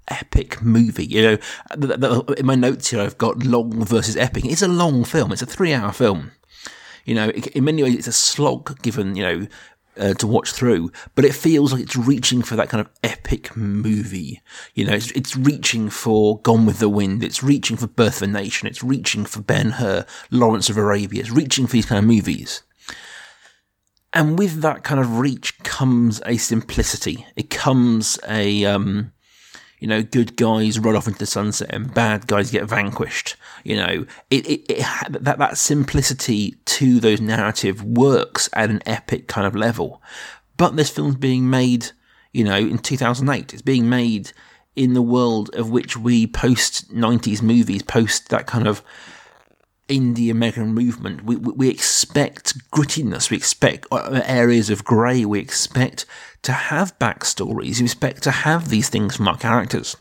epic 0.09 0.61
movie. 0.61 1.05
You 1.05 1.21
know, 1.21 1.37
th- 1.79 1.99
th- 1.99 2.39
in 2.39 2.45
my 2.45 2.55
notes 2.55 2.89
here, 2.89 3.01
I've 3.01 3.17
got 3.17 3.43
long 3.43 3.83
versus 3.85 4.17
epic. 4.17 4.45
It's 4.45 4.61
a 4.61 4.67
long 4.67 5.03
film. 5.03 5.31
It's 5.31 5.41
a 5.41 5.45
three 5.45 5.73
hour 5.73 5.91
film. 5.91 6.31
You 7.05 7.15
know, 7.15 7.29
it, 7.29 7.47
in 7.47 7.63
many 7.63 7.83
ways, 7.83 7.95
it's 7.95 8.07
a 8.07 8.11
slog 8.11 8.81
given 8.81 9.15
you 9.15 9.23
know. 9.23 9.47
Uh, 9.97 10.13
to 10.13 10.27
watch 10.27 10.53
through, 10.53 10.89
but 11.13 11.25
it 11.25 11.35
feels 11.35 11.73
like 11.73 11.81
it's 11.81 11.97
reaching 11.97 12.41
for 12.41 12.55
that 12.55 12.69
kind 12.69 12.79
of 12.79 12.89
epic 13.03 13.57
movie. 13.57 14.41
You 14.73 14.85
know, 14.85 14.93
it's 14.93 15.11
it's 15.11 15.35
reaching 15.35 15.89
for 15.89 16.39
Gone 16.39 16.65
with 16.65 16.79
the 16.79 16.87
Wind. 16.87 17.21
It's 17.21 17.43
reaching 17.43 17.75
for 17.75 17.87
Birth 17.87 18.17
of 18.17 18.29
a 18.29 18.31
Nation. 18.31 18.69
It's 18.69 18.81
reaching 18.81 19.25
for 19.25 19.41
Ben 19.41 19.71
Hur, 19.71 20.05
Lawrence 20.31 20.69
of 20.69 20.77
Arabia. 20.77 21.19
It's 21.19 21.31
reaching 21.31 21.67
for 21.67 21.73
these 21.73 21.87
kind 21.87 21.99
of 21.99 22.05
movies. 22.05 22.63
And 24.13 24.39
with 24.39 24.61
that 24.61 24.83
kind 24.83 24.99
of 24.99 25.19
reach 25.19 25.59
comes 25.59 26.21
a 26.25 26.37
simplicity. 26.37 27.25
It 27.35 27.49
comes 27.49 28.17
a, 28.27 28.65
um, 28.65 29.11
you 29.79 29.87
know, 29.87 30.03
good 30.03 30.35
guys 30.35 30.77
run 30.77 30.95
off 30.95 31.07
into 31.07 31.19
the 31.19 31.25
sunset 31.25 31.69
and 31.71 31.93
bad 31.93 32.27
guys 32.27 32.51
get 32.51 32.65
vanquished. 32.65 33.35
You 33.63 33.77
know, 33.77 34.05
it, 34.29 34.47
it, 34.47 34.71
it 34.71 34.85
that, 35.09 35.39
that 35.39 35.57
simplicity 35.57 36.55
to 36.65 36.99
those 36.99 37.21
narrative 37.21 37.83
works 37.83 38.49
at 38.53 38.69
an 38.69 38.81
epic 38.85 39.27
kind 39.27 39.47
of 39.47 39.55
level. 39.55 40.01
But 40.57 40.75
this 40.75 40.89
film's 40.89 41.15
being 41.15 41.49
made, 41.49 41.91
you 42.33 42.43
know, 42.43 42.57
in 42.57 42.77
2008. 42.79 43.53
It's 43.53 43.61
being 43.61 43.89
made 43.89 44.33
in 44.75 44.93
the 44.93 45.01
world 45.01 45.49
of 45.55 45.69
which 45.69 45.97
we 45.97 46.27
post 46.27 46.93
90s 46.93 47.41
movies, 47.41 47.81
post 47.81 48.29
that 48.29 48.47
kind 48.47 48.67
of 48.67 48.83
indie 49.89 50.31
American 50.31 50.73
movement, 50.73 51.25
we, 51.25 51.35
we 51.35 51.51
we 51.53 51.69
expect 51.69 52.57
grittiness, 52.71 53.29
we 53.29 53.37
expect 53.37 53.87
uh, 53.91 54.21
areas 54.25 54.69
of 54.69 54.85
grey, 54.85 55.25
we 55.25 55.39
expect 55.39 56.05
to 56.43 56.51
have 56.51 56.97
backstories, 56.99 57.79
we 57.79 57.85
expect 57.85 58.23
to 58.23 58.31
have 58.31 58.69
these 58.69 58.89
things 58.89 59.15
from 59.15 59.27
our 59.27 59.37
characters. 59.37 59.97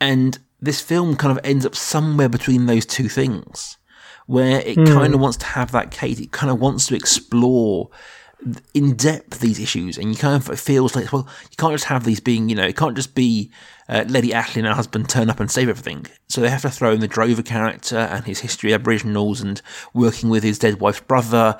And 0.00 0.38
this 0.60 0.80
film 0.80 1.16
kind 1.16 1.36
of 1.36 1.44
ends 1.44 1.66
up 1.66 1.74
somewhere 1.74 2.28
between 2.28 2.66
those 2.66 2.86
two 2.86 3.08
things, 3.08 3.76
where 4.26 4.60
it 4.60 4.76
kind 4.76 5.14
of 5.14 5.20
wants 5.20 5.36
to 5.38 5.46
have 5.46 5.72
that 5.72 5.90
case, 5.90 6.18
it 6.18 6.32
kind 6.32 6.50
of 6.50 6.60
wants 6.60 6.86
to 6.86 6.94
explore 6.94 7.90
in 8.74 8.94
depth 8.96 9.40
these 9.40 9.58
issues, 9.58 9.98
and 9.98 10.10
you 10.10 10.16
kind 10.16 10.36
of 10.36 10.60
feels 10.60 10.94
like 10.94 11.12
well, 11.12 11.28
you 11.42 11.56
can't 11.56 11.72
just 11.72 11.86
have 11.86 12.04
these 12.04 12.20
being, 12.20 12.48
you 12.48 12.54
know, 12.54 12.66
it 12.66 12.76
can't 12.76 12.96
just 12.96 13.14
be 13.14 13.50
uh, 13.88 14.04
Lady 14.08 14.32
Ashley 14.32 14.60
and 14.60 14.68
her 14.68 14.74
husband 14.74 15.08
turn 15.08 15.30
up 15.30 15.40
and 15.40 15.50
save 15.50 15.68
everything. 15.68 16.06
So 16.28 16.40
they 16.40 16.50
have 16.50 16.62
to 16.62 16.70
throw 16.70 16.92
in 16.92 17.00
the 17.00 17.08
Drover 17.08 17.42
character 17.42 17.96
and 17.96 18.24
his 18.24 18.40
history 18.40 18.72
of 18.72 18.82
Aboriginals 18.82 19.40
and 19.40 19.60
working 19.94 20.28
with 20.28 20.42
his 20.42 20.58
dead 20.58 20.80
wife's 20.80 21.00
brother. 21.00 21.58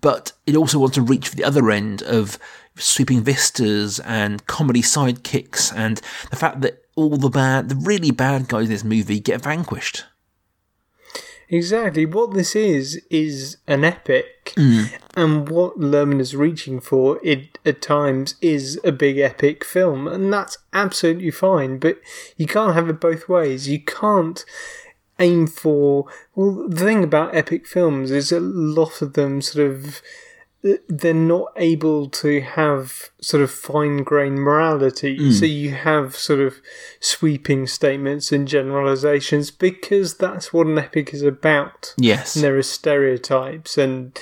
But 0.00 0.32
it 0.46 0.56
also 0.56 0.78
wants 0.78 0.96
to 0.96 1.02
reach 1.02 1.28
for 1.28 1.36
the 1.36 1.44
other 1.44 1.70
end 1.70 2.02
of 2.02 2.38
sweeping 2.76 3.22
vistas 3.22 4.00
and 4.00 4.46
comedy 4.46 4.82
sidekicks 4.82 5.74
and 5.74 6.00
the 6.30 6.36
fact 6.36 6.60
that 6.60 6.82
all 6.94 7.16
the 7.16 7.30
bad, 7.30 7.68
the 7.68 7.76
really 7.76 8.10
bad 8.10 8.48
guys 8.48 8.64
in 8.64 8.70
this 8.70 8.84
movie 8.84 9.20
get 9.20 9.42
vanquished. 9.42 10.04
Exactly. 11.50 12.04
What 12.04 12.34
this 12.34 12.54
is 12.54 13.02
is 13.10 13.56
an 13.66 13.82
epic, 13.82 14.52
mm. 14.56 14.92
and 15.16 15.48
what 15.48 15.78
Luhrmann 15.78 16.20
is 16.20 16.36
reaching 16.36 16.78
for, 16.78 17.18
it 17.24 17.58
at 17.64 17.80
times 17.80 18.34
is 18.42 18.78
a 18.84 18.92
big 18.92 19.18
epic 19.18 19.64
film, 19.64 20.06
and 20.06 20.30
that's 20.32 20.58
absolutely 20.74 21.30
fine. 21.30 21.78
But 21.78 22.00
you 22.36 22.46
can't 22.46 22.74
have 22.74 22.88
it 22.90 23.00
both 23.00 23.28
ways. 23.28 23.66
You 23.66 23.80
can't 23.80 24.44
aim 25.18 25.46
for. 25.46 26.06
Well, 26.34 26.68
the 26.68 26.84
thing 26.84 27.02
about 27.02 27.34
epic 27.34 27.66
films 27.66 28.10
is 28.10 28.30
a 28.30 28.40
lot 28.40 29.00
of 29.00 29.14
them 29.14 29.40
sort 29.40 29.70
of 29.70 30.02
they're 30.88 31.14
not 31.14 31.52
able 31.56 32.08
to 32.08 32.40
have 32.40 33.10
sort 33.20 33.42
of 33.42 33.50
fine 33.50 34.02
grained 34.04 34.40
morality. 34.40 35.32
So 35.32 35.44
you 35.46 35.70
have 35.72 36.16
sort 36.16 36.40
of 36.40 36.60
sweeping 37.00 37.66
statements 37.66 38.32
and 38.32 38.48
generalizations 38.48 39.50
because 39.50 40.16
that's 40.16 40.52
what 40.52 40.66
an 40.66 40.78
epic 40.78 41.12
is 41.14 41.22
about. 41.22 41.94
Yes. 41.96 42.34
And 42.36 42.44
there 42.44 42.56
are 42.56 42.62
stereotypes 42.62 43.76
and. 43.78 44.18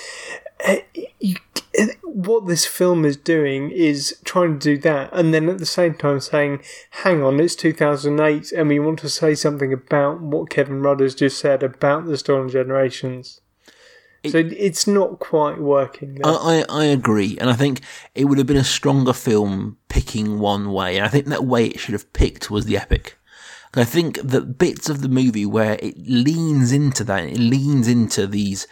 uh, 0.66 0.76
You, 1.20 1.36
uh, 1.78 1.86
what 2.02 2.46
this 2.46 2.64
film 2.64 3.04
is 3.04 3.16
doing 3.18 3.70
is 3.70 4.16
trying 4.24 4.58
to 4.58 4.74
do 4.76 4.78
that, 4.78 5.10
and 5.12 5.34
then 5.34 5.48
at 5.50 5.58
the 5.58 5.66
same 5.66 5.94
time 5.94 6.20
saying, 6.20 6.62
"Hang 7.02 7.22
on, 7.22 7.38
it's 7.40 7.54
2008, 7.54 8.52
and 8.52 8.68
we 8.68 8.78
want 8.78 8.98
to 9.00 9.08
say 9.10 9.34
something 9.34 9.72
about 9.72 10.20
what 10.22 10.48
Kevin 10.48 10.80
Rudd 10.80 11.00
has 11.00 11.14
just 11.14 11.38
said 11.38 11.62
about 11.62 12.06
the 12.06 12.16
Stolen 12.16 12.48
Generations." 12.48 13.40
So 14.30 14.38
it's 14.38 14.86
not 14.86 15.18
quite 15.18 15.58
working. 15.58 16.20
I, 16.24 16.64
I, 16.68 16.82
I 16.82 16.84
agree, 16.84 17.36
and 17.38 17.50
I 17.50 17.54
think 17.54 17.80
it 18.14 18.26
would 18.26 18.38
have 18.38 18.46
been 18.46 18.56
a 18.56 18.64
stronger 18.64 19.12
film 19.12 19.78
picking 19.88 20.38
one 20.38 20.72
way. 20.72 20.96
And 20.96 21.06
I 21.06 21.08
think 21.08 21.26
that 21.26 21.44
way 21.44 21.66
it 21.66 21.80
should 21.80 21.92
have 21.92 22.12
picked 22.12 22.50
was 22.50 22.66
the 22.66 22.76
epic. 22.76 23.18
And 23.74 23.82
I 23.82 23.84
think 23.84 24.20
that 24.22 24.58
bits 24.58 24.88
of 24.88 25.02
the 25.02 25.08
movie 25.08 25.46
where 25.46 25.78
it 25.80 25.96
leans 25.98 26.72
into 26.72 27.04
that, 27.04 27.24
it 27.24 27.38
leans 27.38 27.88
into 27.88 28.26
these 28.26 28.66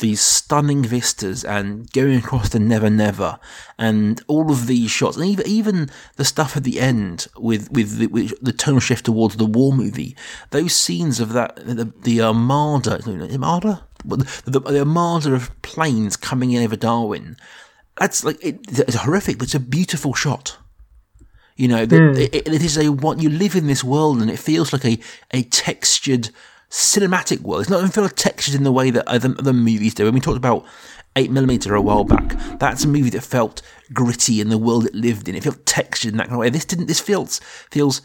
these 0.00 0.20
stunning 0.20 0.82
vistas 0.82 1.44
and 1.44 1.90
going 1.92 2.16
across 2.16 2.48
the 2.48 2.58
Never 2.58 2.90
Never 2.90 3.38
and 3.78 4.22
all 4.26 4.50
of 4.50 4.66
these 4.66 4.90
shots 4.90 5.16
and 5.16 5.26
even 5.26 5.46
even 5.46 5.90
the 6.16 6.24
stuff 6.24 6.56
at 6.56 6.64
the 6.64 6.80
end 6.80 7.28
with 7.36 7.70
with 7.70 7.98
the, 7.98 8.06
with 8.08 8.34
the 8.42 8.52
tonal 8.52 8.80
shift 8.80 9.04
towards 9.04 9.36
the 9.36 9.46
war 9.46 9.72
movie 9.72 10.16
those 10.50 10.74
scenes 10.74 11.20
of 11.20 11.32
that 11.34 11.56
the, 11.56 11.92
the 12.02 12.20
armada 12.20 13.00
armada 13.06 13.86
the, 14.04 14.42
the, 14.44 14.60
the 14.60 14.80
armada 14.80 15.34
of 15.34 15.50
planes 15.62 16.16
coming 16.16 16.52
in 16.52 16.62
over 16.62 16.76
Darwin 16.76 17.36
that's 17.96 18.24
like 18.24 18.42
it, 18.44 18.60
it's 18.68 18.94
horrific 18.96 19.38
but 19.38 19.44
it's 19.44 19.54
a 19.54 19.60
beautiful 19.60 20.14
shot 20.14 20.56
you 21.60 21.68
know, 21.68 21.84
the, 21.84 21.98
hmm. 21.98 22.16
it, 22.16 22.34
it 22.34 22.62
is 22.62 22.78
a 22.78 22.88
what 22.88 23.20
you 23.20 23.28
live 23.28 23.54
in 23.54 23.66
this 23.66 23.84
world, 23.84 24.22
and 24.22 24.30
it 24.30 24.38
feels 24.38 24.72
like 24.72 24.86
a 24.86 24.98
a 25.30 25.42
textured 25.42 26.30
cinematic 26.70 27.40
world. 27.40 27.60
It's 27.60 27.70
not 27.70 27.80
even 27.80 27.90
feel 27.90 28.08
textured 28.08 28.54
in 28.54 28.62
the 28.62 28.72
way 28.72 28.90
that 28.90 29.06
other, 29.06 29.34
other 29.38 29.52
movies 29.52 29.92
do. 29.92 30.04
When 30.06 30.14
we 30.14 30.20
talked 30.20 30.38
about 30.38 30.64
Eight 31.16 31.30
Millimeter 31.30 31.74
a 31.74 31.82
while 31.82 32.04
back, 32.04 32.34
that's 32.58 32.84
a 32.84 32.88
movie 32.88 33.10
that 33.10 33.20
felt 33.20 33.60
gritty 33.92 34.40
in 34.40 34.48
the 34.48 34.56
world 34.56 34.86
it 34.86 34.94
lived 34.94 35.28
in. 35.28 35.34
It 35.34 35.44
felt 35.44 35.66
textured 35.66 36.12
in 36.12 36.16
that 36.16 36.28
kind 36.28 36.36
of 36.36 36.40
way. 36.40 36.48
This 36.48 36.64
didn't. 36.64 36.86
This 36.86 36.98
feels 36.98 37.40
feels 37.70 38.00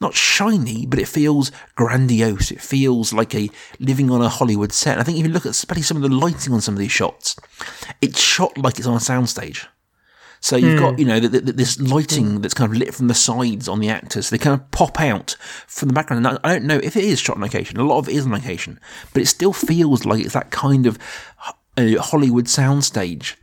not 0.00 0.14
shiny, 0.14 0.84
but 0.86 0.98
it 0.98 1.08
feels 1.08 1.50
grandiose. 1.74 2.50
It 2.50 2.60
feels 2.60 3.12
like 3.12 3.34
a 3.34 3.48
living 3.80 4.10
on 4.10 4.20
a 4.20 4.28
Hollywood 4.28 4.72
set. 4.72 4.92
And 4.92 5.00
I 5.00 5.04
think 5.04 5.18
if 5.18 5.26
you 5.26 5.32
look 5.32 5.46
at 5.46 5.50
especially 5.50 5.82
some 5.82 5.96
of 5.96 6.02
the 6.02 6.14
lighting 6.14 6.52
on 6.52 6.60
some 6.60 6.74
of 6.74 6.78
these 6.78 6.92
shots, 6.92 7.36
it's 8.02 8.20
shot 8.20 8.58
like 8.58 8.78
it's 8.78 8.86
on 8.86 8.94
a 8.94 8.98
soundstage. 8.98 9.66
So 10.40 10.56
you've 10.56 10.78
got, 10.78 10.98
you 10.98 11.06
know, 11.06 11.18
th- 11.18 11.32
th- 11.32 11.56
this 11.56 11.80
lighting 11.80 12.40
that's 12.42 12.54
kind 12.54 12.70
of 12.70 12.76
lit 12.76 12.94
from 12.94 13.08
the 13.08 13.14
sides 13.14 13.68
on 13.68 13.80
the 13.80 13.88
actors. 13.88 14.28
They 14.28 14.38
kind 14.38 14.60
of 14.60 14.70
pop 14.70 15.00
out 15.00 15.34
from 15.66 15.88
the 15.88 15.94
background. 15.94 16.26
And 16.26 16.38
I 16.44 16.48
I 16.48 16.52
don't 16.52 16.66
know 16.66 16.78
if 16.82 16.94
it 16.94 17.04
is 17.04 17.18
shot 17.18 17.36
on 17.36 17.42
location. 17.42 17.78
A 17.78 17.82
lot 17.82 17.98
of 17.98 18.08
it 18.08 18.14
is 18.14 18.26
on 18.26 18.32
location, 18.32 18.78
but 19.12 19.22
it 19.22 19.26
still 19.26 19.54
feels 19.54 20.04
like 20.04 20.22
it's 20.22 20.34
that 20.34 20.50
kind 20.50 20.86
of 20.86 20.98
uh, 21.78 22.00
Hollywood 22.00 22.44
soundstage. 22.46 23.36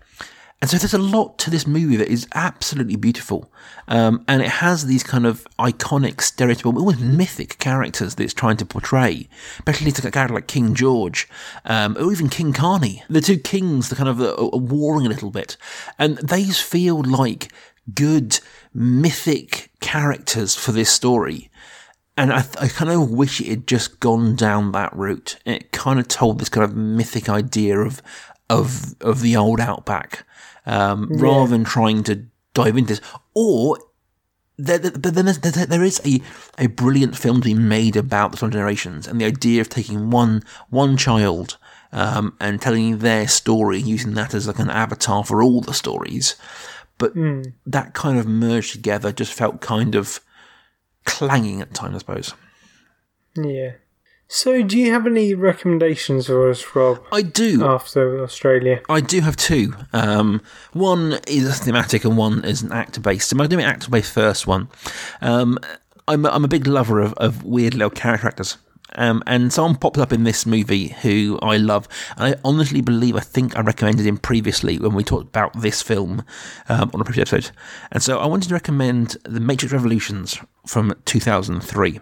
And 0.63 0.69
so 0.69 0.77
there's 0.77 0.93
a 0.93 0.97
lot 0.97 1.37
to 1.39 1.49
this 1.49 1.67
movie 1.67 1.97
that 1.97 2.07
is 2.07 2.25
absolutely 2.33 2.95
beautiful. 2.95 3.51
Um, 3.89 4.23
and 4.29 4.41
it 4.41 4.47
has 4.47 4.85
these 4.85 5.03
kind 5.03 5.25
of 5.25 5.45
iconic, 5.59 6.19
stereotypical, 6.19 6.77
almost 6.77 7.01
mythic 7.01 7.59
characters 7.59 8.15
that 8.15 8.23
it's 8.23 8.33
trying 8.33 8.55
to 8.55 8.65
portray. 8.65 9.27
Especially 9.55 9.91
a 9.91 10.09
character 10.09 10.33
like 10.33 10.47
King 10.47 10.73
George, 10.73 11.27
um, 11.65 11.97
or 11.99 12.13
even 12.13 12.29
King 12.29 12.53
Carney. 12.53 13.03
The 13.09 13.19
two 13.19 13.39
kings, 13.39 13.89
the 13.89 13.97
kind 13.97 14.07
of 14.07 14.21
uh, 14.21 14.35
are 14.35 14.57
warring 14.57 15.05
a 15.05 15.09
little 15.09 15.31
bit. 15.31 15.57
And 15.99 16.17
these 16.19 16.61
feel 16.61 17.03
like 17.03 17.51
good, 17.93 18.39
mythic 18.73 19.69
characters 19.81 20.55
for 20.55 20.71
this 20.71 20.89
story. 20.89 21.51
And 22.15 22.31
I, 22.31 22.45
I 22.61 22.69
kind 22.69 22.89
of 22.89 23.11
wish 23.11 23.41
it 23.41 23.47
had 23.47 23.67
just 23.67 23.99
gone 23.99 24.37
down 24.37 24.71
that 24.71 24.95
route. 24.95 25.35
It 25.45 25.73
kind 25.73 25.99
of 25.99 26.07
told 26.07 26.39
this 26.39 26.47
kind 26.47 26.63
of 26.63 26.73
mythic 26.73 27.27
idea 27.27 27.79
of 27.79 28.01
of 28.49 28.95
of 29.01 29.21
the 29.21 29.35
old 29.35 29.59
outback, 29.59 30.25
um, 30.65 31.09
yeah. 31.11 31.21
rather 31.21 31.49
than 31.49 31.63
trying 31.63 32.03
to 32.03 32.25
dive 32.53 32.77
into 32.77 32.93
this. 32.93 33.01
Or 33.33 33.77
there, 34.57 34.79
but 34.79 35.15
then 35.15 35.25
there, 35.25 35.65
there 35.65 35.83
is 35.83 36.01
a, 36.05 36.21
a 36.57 36.67
brilliant 36.67 37.17
film 37.17 37.41
to 37.41 37.45
be 37.45 37.53
made 37.53 37.95
about 37.95 38.31
the 38.31 38.37
Swan 38.37 38.51
generations 38.51 39.07
and 39.07 39.19
the 39.19 39.25
idea 39.25 39.61
of 39.61 39.69
taking 39.69 40.09
one 40.09 40.43
one 40.69 40.97
child 40.97 41.57
um, 41.91 42.35
and 42.39 42.61
telling 42.61 42.99
their 42.99 43.27
story, 43.27 43.79
using 43.79 44.13
that 44.13 44.33
as 44.33 44.47
like 44.47 44.59
an 44.59 44.69
avatar 44.69 45.23
for 45.23 45.41
all 45.41 45.61
the 45.61 45.73
stories. 45.73 46.35
But 46.97 47.15
mm. 47.15 47.53
that 47.65 47.93
kind 47.93 48.19
of 48.19 48.27
merged 48.27 48.73
together 48.73 49.11
just 49.11 49.33
felt 49.33 49.61
kind 49.61 49.95
of 49.95 50.19
clanging 51.05 51.61
at 51.61 51.73
times, 51.73 51.95
I 51.95 51.99
suppose. 51.99 52.33
Yeah. 53.35 53.73
So, 54.35 54.63
do 54.63 54.79
you 54.79 54.91
have 54.91 55.05
any 55.05 55.35
recommendations 55.35 56.25
for 56.25 56.49
us, 56.49 56.75
Rob? 56.75 57.03
I 57.11 57.21
do. 57.21 57.63
After 57.63 58.23
Australia, 58.23 58.81
I 58.89 58.99
do 58.99 59.21
have 59.21 59.35
two. 59.35 59.75
Um, 59.93 60.41
one 60.71 61.19
is 61.27 61.59
thematic, 61.59 62.03
and 62.03 62.17
one 62.17 62.43
is 62.43 62.63
an 62.63 62.71
actor 62.71 62.99
based. 62.99 63.29
So, 63.29 63.37
I'm 63.39 63.47
doing 63.47 63.63
actor 63.63 63.91
based 63.91 64.11
first 64.11 64.47
one. 64.47 64.69
Um, 65.21 65.59
I'm, 66.07 66.25
I'm 66.25 66.43
a 66.43 66.47
big 66.47 66.65
lover 66.65 66.99
of, 66.99 67.13
of 67.13 67.43
weird 67.43 67.75
little 67.75 67.91
character 67.91 68.27
actors. 68.27 68.57
Um, 68.95 69.21
and 69.27 69.53
someone 69.53 69.75
popped 69.75 69.99
up 69.99 70.11
in 70.11 70.23
this 70.23 70.47
movie 70.47 70.87
who 70.87 71.37
I 71.43 71.57
love. 71.57 71.87
And 72.17 72.33
I 72.33 72.39
honestly 72.43 72.81
believe 72.81 73.15
I 73.15 73.19
think 73.19 73.55
I 73.55 73.61
recommended 73.61 74.07
him 74.07 74.17
previously 74.17 74.79
when 74.79 74.95
we 74.95 75.03
talked 75.03 75.27
about 75.27 75.61
this 75.61 75.83
film 75.83 76.23
um, 76.69 76.89
on 76.91 77.01
a 77.01 77.03
previous 77.03 77.31
episode. 77.31 77.55
And 77.91 78.01
so 78.01 78.17
I 78.17 78.25
wanted 78.25 78.47
to 78.47 78.55
recommend 78.55 79.17
The 79.25 79.39
Matrix 79.39 79.73
Revolutions 79.73 80.39
from 80.65 80.95
2003. 81.05 81.99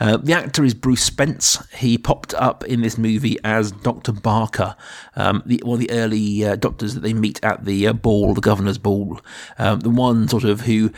Uh, 0.00 0.16
the 0.16 0.32
actor 0.32 0.64
is 0.64 0.74
Bruce 0.74 1.02
Spence. 1.02 1.64
He 1.74 1.96
popped 1.98 2.34
up 2.34 2.64
in 2.64 2.80
this 2.80 2.98
movie 2.98 3.38
as 3.44 3.72
Dr. 3.72 4.12
Barker, 4.12 4.76
um, 5.16 5.42
the, 5.46 5.60
one 5.64 5.74
of 5.74 5.80
the 5.80 5.90
early 5.90 6.44
uh, 6.44 6.56
doctors 6.56 6.94
that 6.94 7.00
they 7.00 7.12
meet 7.12 7.42
at 7.44 7.64
the 7.64 7.86
uh, 7.86 7.92
ball, 7.92 8.34
the 8.34 8.40
governor's 8.40 8.78
ball. 8.78 9.20
Um, 9.58 9.80
the 9.80 9.90
one 9.90 10.28
sort 10.28 10.44
of 10.44 10.62
who 10.62 10.90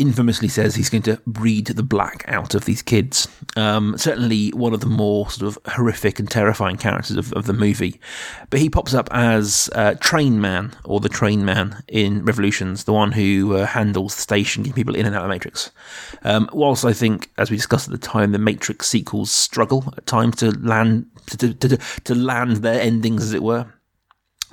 infamously 0.00 0.48
says 0.48 0.74
he's 0.74 0.90
going 0.90 1.02
to 1.02 1.20
breed 1.26 1.66
the 1.66 1.82
black 1.82 2.24
out 2.26 2.54
of 2.54 2.64
these 2.64 2.82
kids. 2.82 3.28
Um, 3.56 3.96
certainly 3.98 4.50
one 4.50 4.72
of 4.72 4.80
the 4.80 4.86
more 4.86 5.30
sort 5.30 5.48
of 5.48 5.72
horrific 5.72 6.18
and 6.18 6.30
terrifying 6.30 6.76
characters 6.76 7.16
of, 7.16 7.32
of 7.34 7.46
the 7.46 7.52
movie. 7.52 8.00
But 8.48 8.60
he 8.60 8.70
pops 8.70 8.94
up 8.94 9.08
as 9.12 9.68
uh, 9.74 9.94
Train 10.00 10.40
Man, 10.40 10.72
or 10.84 11.00
the 11.00 11.08
Train 11.08 11.44
Man 11.44 11.82
in 11.88 12.24
Revolutions, 12.24 12.84
the 12.84 12.92
one 12.92 13.12
who 13.12 13.56
uh, 13.56 13.66
handles 13.66 14.16
the 14.16 14.22
station, 14.22 14.62
getting 14.62 14.74
people 14.74 14.94
in 14.94 15.06
and 15.06 15.14
out 15.14 15.22
of 15.22 15.28
the 15.28 15.34
Matrix. 15.34 15.70
Um, 16.22 16.48
whilst 16.52 16.84
I 16.84 16.92
think, 16.92 17.30
as 17.38 17.50
we 17.50 17.56
discussed 17.56 17.88
at 17.88 17.92
the 17.92 17.98
time, 17.98 18.32
the 18.32 18.38
Matrix 18.38 18.88
sequels 18.88 19.30
struggle 19.30 19.92
at 19.96 20.06
times 20.06 20.36
to 20.36 20.50
land 20.50 21.06
to, 21.26 21.36
to, 21.36 21.54
to, 21.54 21.76
to 22.04 22.14
land 22.14 22.58
their 22.58 22.80
endings, 22.80 23.22
as 23.22 23.32
it 23.32 23.42
were 23.42 23.66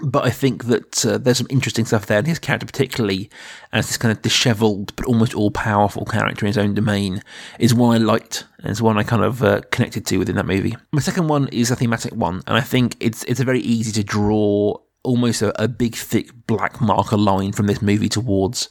but 0.02 0.26
I 0.26 0.30
think 0.30 0.66
that 0.66 1.06
uh, 1.06 1.18
there's 1.18 1.38
some 1.38 1.48
interesting 1.50 1.86
stuff 1.86 2.06
there, 2.06 2.18
and 2.18 2.28
his 2.28 2.40
character, 2.40 2.66
particularly 2.66 3.30
as 3.72 3.88
this 3.88 3.98
kind 3.98 4.12
of 4.12 4.22
dishevelled 4.22 4.96
but 4.96 5.06
almost 5.06 5.34
all 5.34 5.52
powerful 5.52 6.06
character 6.06 6.46
in 6.46 6.48
his 6.48 6.58
own 6.58 6.74
domain, 6.74 7.22
is 7.60 7.74
one 7.74 7.96
I 7.96 8.04
liked, 8.04 8.46
and 8.60 8.72
is 8.72 8.82
one 8.82 8.98
I 8.98 9.04
kind 9.04 9.24
of 9.24 9.44
uh, 9.44 9.62
connected 9.72 10.06
to 10.08 10.18
within 10.18 10.36
that 10.36 10.46
movie. 10.46 10.76
My 10.92 11.02
second 11.02 11.28
one 11.28 11.48
is 11.50 11.72
a 11.72 11.76
thematic 11.76 12.14
one, 12.14 12.44
and 12.48 12.58
I 12.58 12.62
think 12.62 12.96
it's 13.00 13.24
it's 13.24 13.40
a 13.40 13.46
very 13.46 13.62
easy 13.62 13.92
to 13.94 14.04
draw 14.04 14.78
almost 15.04 15.42
a, 15.42 15.62
a 15.62 15.68
big 15.68 15.96
thick 15.96 16.32
black 16.48 16.82
marker 16.82 17.18
line 17.18 17.54
from 17.54 17.68
this 17.68 17.82
movie 17.82 18.10
towards 18.10 18.68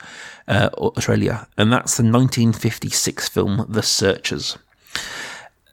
uh, 0.49 0.71
Australia, 0.75 1.49
and 1.57 1.73
that's 1.73 1.97
the 1.97 2.03
1956 2.03 3.29
film 3.29 3.67
The 3.69 3.83
Searchers 3.83 4.59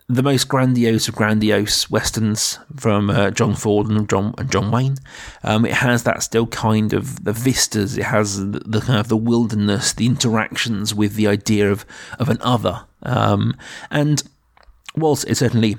the 0.08 0.24
most 0.24 0.48
grandiose 0.48 1.08
of 1.08 1.16
grandiose 1.16 1.90
westerns 1.90 2.60
from 2.76 3.10
uh, 3.10 3.32
John 3.32 3.56
Ford 3.56 3.88
and 3.88 4.10
John 4.10 4.34
and 4.38 4.52
John 4.52 4.72
Wayne. 4.72 4.98
Um, 5.44 5.66
it 5.66 5.74
has 5.74 6.04
that 6.04 6.24
still 6.24 6.48
kind 6.48 6.94
of 6.94 7.24
the 7.24 7.34
vistas. 7.34 7.98
It 7.98 8.06
has 8.06 8.40
the, 8.40 8.60
the, 8.60 8.82
kind 8.82 9.00
of 9.00 9.08
the 9.08 9.18
wilderness, 9.18 9.94
the 9.94 10.06
interactions 10.06 10.94
with 10.94 11.16
the 11.16 11.28
idea 11.28 11.72
of 11.72 11.86
of 12.20 12.30
an 12.30 12.38
other. 12.42 12.86
Um, 13.04 13.56
and 13.90 14.24
whilst 14.96 15.28
it 15.30 15.36
certainly 15.36 15.78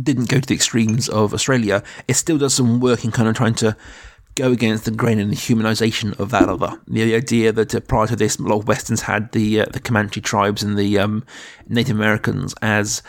didn't 0.00 0.28
go 0.28 0.40
to 0.40 0.46
the 0.46 0.54
extremes 0.54 1.08
of 1.08 1.34
Australia, 1.34 1.82
it 2.08 2.14
still 2.14 2.38
does 2.38 2.54
some 2.54 2.80
work 2.80 3.04
in 3.04 3.12
kind 3.12 3.28
of 3.28 3.34
trying 3.34 3.54
to 3.56 3.76
go 4.34 4.52
against 4.52 4.84
the 4.84 4.90
grain 4.90 5.18
and 5.18 5.30
the 5.30 5.36
humanization 5.36 6.18
of 6.18 6.30
that 6.30 6.48
other. 6.48 6.80
The 6.86 7.14
idea 7.14 7.52
that 7.52 7.74
uh, 7.74 7.80
prior 7.80 8.06
to 8.06 8.16
this, 8.16 8.36
a 8.36 8.42
lot 8.42 8.60
of 8.60 8.68
westerns 8.68 9.02
had 9.02 9.32
the 9.32 9.62
uh, 9.62 9.66
the 9.66 9.80
Comanche 9.80 10.20
tribes 10.20 10.62
and 10.62 10.78
the 10.78 10.98
um, 10.98 11.24
Native 11.68 11.96
Americans 11.96 12.54
as 12.62 13.02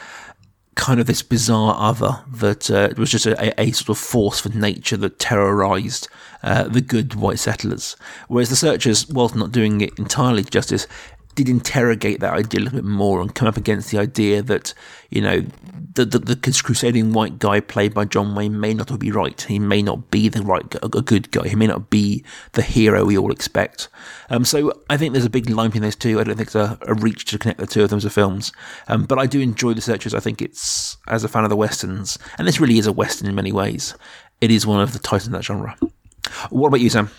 kind 0.75 0.99
of 0.99 1.05
this 1.05 1.21
bizarre 1.21 1.75
other 1.77 2.23
that 2.27 2.69
uh, 2.71 2.89
was 2.97 3.11
just 3.11 3.27
a, 3.27 3.61
a, 3.61 3.71
sort 3.71 3.89
of 3.89 3.97
force 3.97 4.39
for 4.39 4.49
nature 4.49 4.97
that 4.97 5.19
terrorized 5.19 6.07
uh, 6.41 6.63
the 6.63 6.81
good 6.81 7.13
white 7.13 7.39
settlers. 7.39 7.95
Whereas 8.27 8.49
the 8.49 8.55
searchers, 8.55 9.07
whilst 9.07 9.35
not 9.35 9.51
doing 9.51 9.81
it 9.81 9.97
entirely 9.99 10.43
justice, 10.43 10.87
did 11.35 11.49
interrogate 11.49 12.19
that 12.19 12.33
idea 12.33 12.61
a 12.61 12.63
little 12.63 12.79
bit 12.79 12.85
more 12.85 13.21
and 13.21 13.33
come 13.33 13.47
up 13.47 13.57
against 13.57 13.91
the 13.91 13.97
idea 13.97 14.41
that, 14.41 14.73
you 15.09 15.21
know, 15.21 15.41
the, 15.93 16.05
the, 16.05 16.19
the 16.19 16.35
crusading 16.63 17.13
white 17.13 17.39
guy 17.39 17.59
played 17.59 17.93
by 17.93 18.05
John 18.05 18.35
Wayne 18.35 18.59
may 18.59 18.73
not 18.73 18.97
be 18.99 19.11
right. 19.11 19.39
He 19.41 19.59
may 19.59 19.81
not 19.81 20.11
be 20.11 20.29
the 20.29 20.41
right, 20.41 20.75
a 20.81 20.89
good 20.89 21.31
guy. 21.31 21.47
He 21.47 21.55
may 21.55 21.67
not 21.67 21.89
be 21.89 22.23
the 22.53 22.61
hero 22.61 23.05
we 23.05 23.17
all 23.17 23.31
expect. 23.31 23.89
Um, 24.29 24.45
so 24.45 24.71
I 24.89 24.97
think 24.97 25.13
there's 25.13 25.25
a 25.25 25.29
big 25.29 25.49
line 25.49 25.69
between 25.69 25.83
those 25.83 25.95
two. 25.95 26.19
I 26.19 26.23
don't 26.23 26.35
think 26.35 26.51
there's 26.51 26.69
a, 26.69 26.77
a 26.87 26.93
reach 26.93 27.25
to 27.25 27.39
connect 27.39 27.59
the 27.59 27.67
two 27.67 27.83
of 27.83 27.89
them 27.89 27.97
as 27.97 28.13
films. 28.13 28.51
Um, 28.87 29.05
but 29.05 29.19
I 29.19 29.25
do 29.25 29.39
enjoy 29.39 29.73
The 29.73 29.81
Searchers. 29.81 30.13
I 30.13 30.19
think 30.19 30.41
it's, 30.41 30.97
as 31.07 31.23
a 31.23 31.27
fan 31.27 31.43
of 31.43 31.49
the 31.49 31.55
Westerns, 31.57 32.17
and 32.37 32.47
this 32.47 32.59
really 32.59 32.77
is 32.77 32.87
a 32.87 32.91
Western 32.91 33.27
in 33.27 33.35
many 33.35 33.51
ways, 33.51 33.95
it 34.41 34.51
is 34.51 34.65
one 34.65 34.81
of 34.81 34.93
the 34.93 34.99
titans 34.99 35.27
of 35.27 35.33
that 35.33 35.43
genre. 35.43 35.77
What 36.49 36.67
about 36.69 36.81
you, 36.81 36.89
Sam? 36.89 37.09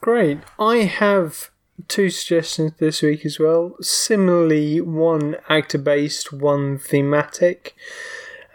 Great. 0.00 0.38
I 0.58 0.78
have 0.78 1.50
two 1.86 2.10
suggestions 2.10 2.72
this 2.78 3.02
week 3.02 3.24
as 3.26 3.38
well. 3.38 3.76
Similarly, 3.80 4.80
one 4.80 5.36
actor 5.48 5.78
based, 5.78 6.32
one 6.32 6.78
thematic. 6.78 7.74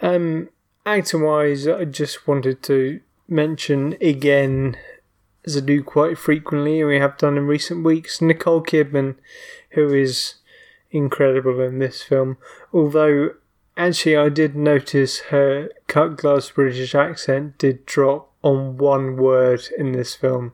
Um, 0.01 0.49
actor 0.85 1.19
wise, 1.19 1.67
I 1.67 1.85
just 1.85 2.27
wanted 2.27 2.63
to 2.63 3.01
mention 3.27 3.97
again, 4.01 4.77
as 5.45 5.57
I 5.57 5.59
do 5.61 5.83
quite 5.83 6.17
frequently, 6.17 6.79
and 6.79 6.89
we 6.89 6.99
have 6.99 7.17
done 7.17 7.37
in 7.37 7.47
recent 7.47 7.83
weeks, 7.83 8.21
Nicole 8.21 8.63
Kidman, 8.63 9.15
who 9.71 9.93
is 9.93 10.35
incredible 10.91 11.59
in 11.61 11.79
this 11.79 12.03
film. 12.03 12.37
Although, 12.71 13.31
actually, 13.75 14.15
I 14.15 14.29
did 14.29 14.55
notice 14.55 15.19
her 15.31 15.69
cut 15.87 16.17
glass 16.17 16.49
British 16.51 16.95
accent 16.95 17.57
did 17.57 17.85
drop 17.85 18.31
on 18.43 18.77
one 18.77 19.17
word 19.17 19.67
in 19.77 19.93
this 19.93 20.15
film 20.15 20.53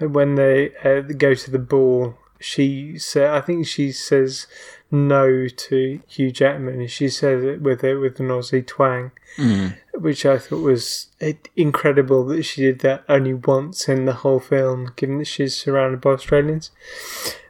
when 0.00 0.36
they 0.36 0.74
uh, 0.84 1.00
go 1.00 1.34
to 1.34 1.50
the 1.50 1.58
ball, 1.58 2.14
she 2.40 2.98
said, 2.98 3.30
I 3.30 3.40
think 3.40 3.66
she 3.66 3.92
says 3.92 4.46
no 4.90 5.48
to 5.48 6.00
Hugh 6.06 6.30
Jackman. 6.30 6.86
She 6.86 7.08
says 7.08 7.44
it 7.44 7.60
with 7.60 7.82
it 7.84 7.96
with 7.96 8.20
an 8.20 8.28
Aussie 8.28 8.66
twang, 8.66 9.10
mm. 9.36 9.76
which 9.94 10.24
I 10.24 10.38
thought 10.38 10.62
was 10.62 11.08
incredible 11.56 12.24
that 12.26 12.44
she 12.44 12.62
did 12.62 12.80
that 12.80 13.04
only 13.08 13.34
once 13.34 13.88
in 13.88 14.04
the 14.04 14.14
whole 14.14 14.40
film, 14.40 14.92
given 14.96 15.18
that 15.18 15.26
she's 15.26 15.56
surrounded 15.56 16.00
by 16.00 16.10
Australians. 16.10 16.70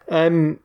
Um. 0.08 0.60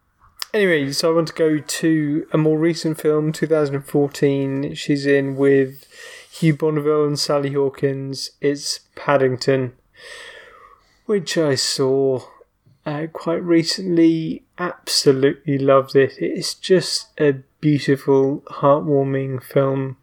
Anyway, 0.54 0.92
so 0.92 1.12
I 1.12 1.16
want 1.16 1.30
to 1.30 1.34
go 1.34 1.58
to 1.58 2.28
a 2.32 2.38
more 2.38 2.60
recent 2.60 3.02
film, 3.02 3.32
2014. 3.32 4.76
She's 4.76 5.08
in 5.08 5.36
with 5.36 5.88
Hugh 6.30 6.56
Bonneville 6.56 7.08
and 7.08 7.18
Sally 7.18 7.54
Hawkins. 7.54 8.30
It's 8.40 8.82
Paddington 8.96 9.74
which 11.14 11.38
I 11.38 11.54
saw 11.54 12.22
uh, 12.88 13.06
quite 13.14 13.44
recently. 13.44 14.42
Absolutely 14.58 15.60
loved 15.60 15.96
it. 15.96 16.14
It's 16.18 16.56
just 16.56 17.10
a 17.20 17.34
beautiful, 17.62 18.42
heartwarming 18.48 19.44
film 19.44 19.98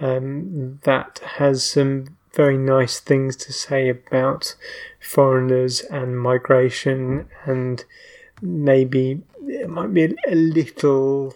um, 0.00 0.80
that 0.82 1.20
has 1.36 1.62
some 1.62 2.16
very 2.32 2.58
nice 2.58 2.98
things 2.98 3.36
to 3.36 3.52
say 3.52 3.88
about 3.88 4.56
foreigners 4.98 5.82
and 5.82 6.18
migration, 6.18 7.28
and 7.44 7.84
maybe 8.42 9.22
it 9.46 9.70
might 9.70 9.94
be 9.94 10.16
a 10.26 10.34
little 10.34 11.34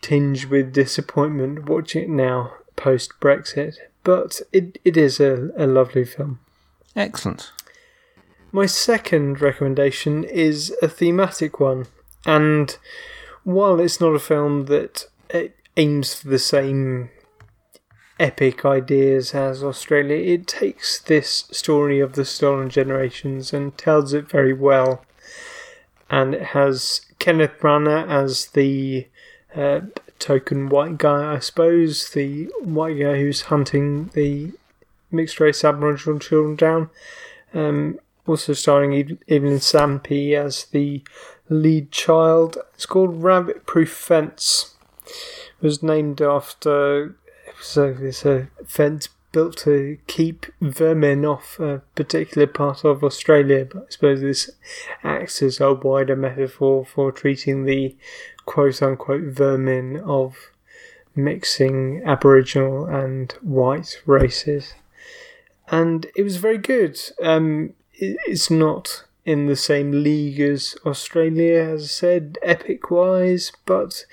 tinge 0.00 0.46
with 0.46 0.72
disappointment 0.72 1.68
watching 1.68 2.04
it 2.04 2.08
now 2.08 2.52
post 2.76 3.14
Brexit, 3.20 3.78
but 4.04 4.42
it, 4.52 4.78
it 4.84 4.96
is 4.96 5.18
a, 5.18 5.50
a 5.56 5.66
lovely 5.66 6.04
film. 6.04 6.38
Excellent. 6.94 7.50
My 8.54 8.66
second 8.66 9.40
recommendation 9.40 10.22
is 10.22 10.72
a 10.80 10.86
thematic 10.86 11.58
one, 11.58 11.86
and 12.24 12.78
while 13.42 13.80
it's 13.80 14.00
not 14.00 14.14
a 14.14 14.20
film 14.20 14.66
that 14.66 15.08
uh, 15.34 15.48
aims 15.76 16.14
for 16.14 16.28
the 16.28 16.38
same 16.38 17.10
epic 18.20 18.64
ideas 18.64 19.34
as 19.34 19.64
Australia, 19.64 20.14
it 20.34 20.46
takes 20.46 21.00
this 21.00 21.48
story 21.50 21.98
of 21.98 22.12
the 22.12 22.24
stolen 22.24 22.70
generations 22.70 23.52
and 23.52 23.76
tells 23.76 24.14
it 24.14 24.28
very 24.28 24.52
well. 24.52 25.04
And 26.08 26.32
it 26.32 26.42
has 26.58 27.00
Kenneth 27.18 27.58
Branagh 27.58 28.08
as 28.08 28.46
the 28.50 29.08
uh, 29.56 29.80
token 30.20 30.68
white 30.68 30.98
guy, 30.98 31.34
I 31.34 31.40
suppose, 31.40 32.10
the 32.10 32.44
white 32.60 33.00
guy 33.00 33.18
who's 33.18 33.50
hunting 33.50 34.12
the 34.14 34.52
mixed 35.10 35.40
race 35.40 35.64
Aboriginal 35.64 36.20
children 36.20 36.54
down. 36.54 36.90
Um, 37.52 37.98
also 38.26 38.52
starring 38.52 39.18
Everlyn 39.28 39.60
Sampi 39.60 40.34
as 40.34 40.66
the 40.66 41.02
lead 41.48 41.92
child. 41.92 42.58
It's 42.74 42.86
called 42.86 43.22
Rabbit 43.22 43.66
Proof 43.66 43.90
Fence. 43.90 44.74
It 45.06 45.62
was 45.62 45.82
named 45.82 46.22
after 46.22 47.16
so 47.60 47.96
it's 48.00 48.24
a 48.24 48.48
fence 48.66 49.08
built 49.32 49.56
to 49.56 49.98
keep 50.06 50.46
vermin 50.60 51.24
off 51.24 51.58
a 51.58 51.82
particular 51.96 52.46
part 52.46 52.84
of 52.84 53.02
Australia, 53.02 53.64
but 53.64 53.82
I 53.82 53.86
suppose 53.88 54.20
this 54.20 54.50
acts 55.02 55.42
as 55.42 55.60
a 55.60 55.72
wider 55.72 56.14
metaphor 56.14 56.84
for 56.84 57.10
treating 57.10 57.64
the 57.64 57.96
quote 58.46 58.80
unquote 58.82 59.24
vermin 59.24 59.98
of 60.00 60.50
mixing 61.16 62.02
Aboriginal 62.04 62.86
and 62.86 63.32
white 63.42 64.00
races. 64.06 64.74
And 65.68 66.06
it 66.14 66.22
was 66.22 66.36
very 66.36 66.58
good. 66.58 67.00
Um, 67.22 67.74
it's 67.98 68.50
not 68.50 69.04
in 69.24 69.46
the 69.46 69.56
same 69.56 70.02
league 70.02 70.40
as 70.40 70.76
Australia, 70.84 71.62
as 71.62 71.84
I 71.84 71.86
said, 71.86 72.38
epic 72.42 72.90
wise, 72.90 73.52
but 73.64 74.04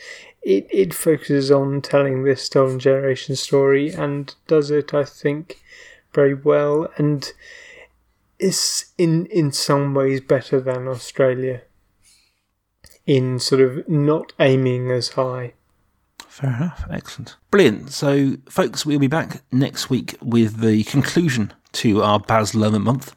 it, 0.42 0.68
it 0.72 0.94
focuses 0.94 1.52
on 1.52 1.82
telling 1.82 2.24
this 2.24 2.44
stolen 2.44 2.80
generation 2.80 3.36
story 3.36 3.92
and 3.92 4.34
does 4.48 4.72
it, 4.72 4.94
I 4.94 5.04
think, 5.04 5.62
very 6.14 6.34
well 6.34 6.92
and 6.98 7.32
is 8.40 8.86
in 8.98 9.28
in 9.28 9.52
some 9.52 9.94
ways 9.94 10.20
better 10.20 10.60
than 10.60 10.88
Australia 10.88 11.62
in 13.06 13.40
sort 13.40 13.62
of 13.62 13.88
not 13.88 14.34
aiming 14.40 14.90
as 14.90 15.10
high. 15.10 15.54
Fair 16.42 16.56
enough. 16.56 16.86
Excellent. 16.90 17.36
Brilliant. 17.52 17.92
So, 17.92 18.38
folks, 18.50 18.84
we'll 18.84 18.98
be 18.98 19.06
back 19.06 19.44
next 19.52 19.92
week 19.92 20.18
with 20.24 20.58
the 20.60 20.84
conclusion 20.86 21.54
to 21.74 22.02
our 22.02 22.20
Baz 22.20 22.54
Luhrmann 22.54 22.82
month. 22.82 23.14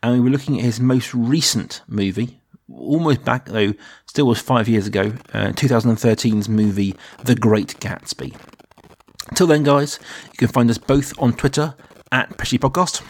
And 0.00 0.12
we 0.12 0.20
were 0.20 0.30
looking 0.30 0.58
at 0.58 0.64
his 0.64 0.78
most 0.78 1.12
recent 1.12 1.82
movie, 1.88 2.40
almost 2.72 3.24
back 3.24 3.46
though, 3.46 3.74
still 4.06 4.28
was 4.28 4.38
five 4.38 4.68
years 4.68 4.86
ago, 4.86 5.12
uh, 5.34 5.48
2013's 5.48 6.48
movie 6.48 6.94
The 7.24 7.34
Great 7.34 7.80
Gatsby. 7.80 8.36
Till 9.34 9.48
then, 9.48 9.64
guys, 9.64 9.98
you 10.26 10.36
can 10.38 10.48
find 10.48 10.70
us 10.70 10.78
both 10.78 11.12
on 11.18 11.32
Twitter 11.32 11.74
at 12.12 12.30
Pesci 12.38 12.60
Podcast. 12.60 13.02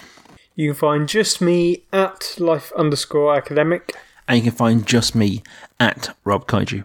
You 0.54 0.70
can 0.70 0.78
find 0.78 1.08
just 1.08 1.42
me 1.42 1.84
at 1.92 2.36
life 2.38 2.72
underscore 2.72 3.36
academic 3.36 3.94
and 4.28 4.36
you 4.36 4.42
can 4.42 4.56
find 4.56 4.86
just 4.86 5.14
me 5.14 5.42
at 5.80 6.14
Rob 6.24 6.46
Kaiju. 6.46 6.84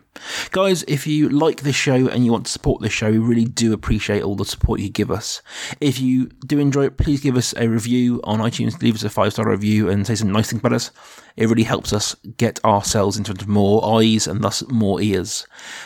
Guys, 0.51 0.83
if 0.83 1.05
you 1.05 1.27
like 1.27 1.61
this 1.61 1.75
show 1.75 2.07
and 2.07 2.25
you 2.25 2.31
want 2.31 2.45
to 2.45 2.51
support 2.51 2.81
this 2.81 2.93
show, 2.93 3.11
we 3.11 3.17
really 3.17 3.45
do 3.45 3.73
appreciate 3.73 4.23
all 4.23 4.35
the 4.35 4.45
support 4.45 4.79
you 4.79 4.89
give 4.89 5.11
us. 5.11 5.41
If 5.81 5.99
you 5.99 6.27
do 6.45 6.57
enjoy 6.57 6.85
it, 6.85 6.97
please 6.97 7.19
give 7.19 7.35
us 7.35 7.53
a 7.57 7.67
review 7.67 8.21
on 8.23 8.39
iTunes, 8.39 8.81
leave 8.81 8.95
us 8.95 9.03
a 9.03 9.09
five 9.09 9.33
star 9.33 9.49
review, 9.49 9.89
and 9.89 10.07
say 10.07 10.15
some 10.15 10.31
nice 10.31 10.49
things 10.49 10.61
about 10.61 10.73
us. 10.73 10.91
It 11.35 11.49
really 11.49 11.63
helps 11.63 11.91
us 11.91 12.15
get 12.37 12.63
ourselves 12.63 13.17
in 13.17 13.25
front 13.25 13.41
of 13.41 13.47
more 13.47 13.99
eyes 13.99 14.25
and 14.25 14.41
thus 14.41 14.65
more 14.69 15.01
ears. 15.01 15.45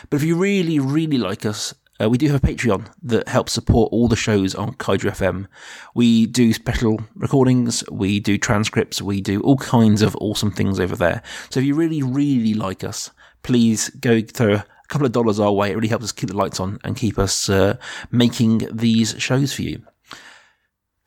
But 0.10 0.18
if 0.18 0.24
you 0.24 0.36
really, 0.36 0.78
really 0.78 1.18
like 1.18 1.46
us, 1.46 1.74
uh, 2.00 2.10
we 2.10 2.18
do 2.18 2.28
have 2.28 2.44
a 2.44 2.48
Patreon 2.48 2.88
that 3.04 3.28
helps 3.28 3.54
support 3.54 3.92
all 3.92 4.08
the 4.08 4.16
shows 4.16 4.56
on 4.56 4.74
Kaiju 4.74 5.12
FM. 5.12 5.48
We 5.96 6.26
do 6.26 6.54
special 6.54 7.00
recordings, 7.16 7.84
we 7.90 8.20
do 8.20 8.38
transcripts, 8.38 9.02
we 9.02 9.22
do 9.22 9.42
all 9.42 9.58
kinds 9.58 10.02
of 10.02 10.16
awesome 10.18 10.52
things 10.52 10.80
over 10.80 10.96
there. 10.96 11.22
So 11.50 11.60
if 11.60 11.66
you 11.66 11.76
really, 11.76 12.04
really 12.04 12.54
like 12.54 12.84
us, 12.84 13.12
please 13.44 13.90
go 13.90 14.22
throw 14.22 14.56
a 14.56 14.66
couple 14.88 15.06
of 15.06 15.12
dollars 15.12 15.40
our 15.40 15.52
way. 15.52 15.72
It 15.72 15.76
really 15.76 15.88
helps 15.88 16.06
us 16.06 16.12
keep 16.12 16.30
the 16.30 16.38
lights 16.38 16.60
on 16.60 16.80
and 16.84 16.96
keep 16.96 17.18
us 17.18 17.50
uh, 17.50 17.78
making 18.12 18.68
these 18.72 19.16
shows 19.18 19.54
for 19.54 19.64
you. 19.64 19.82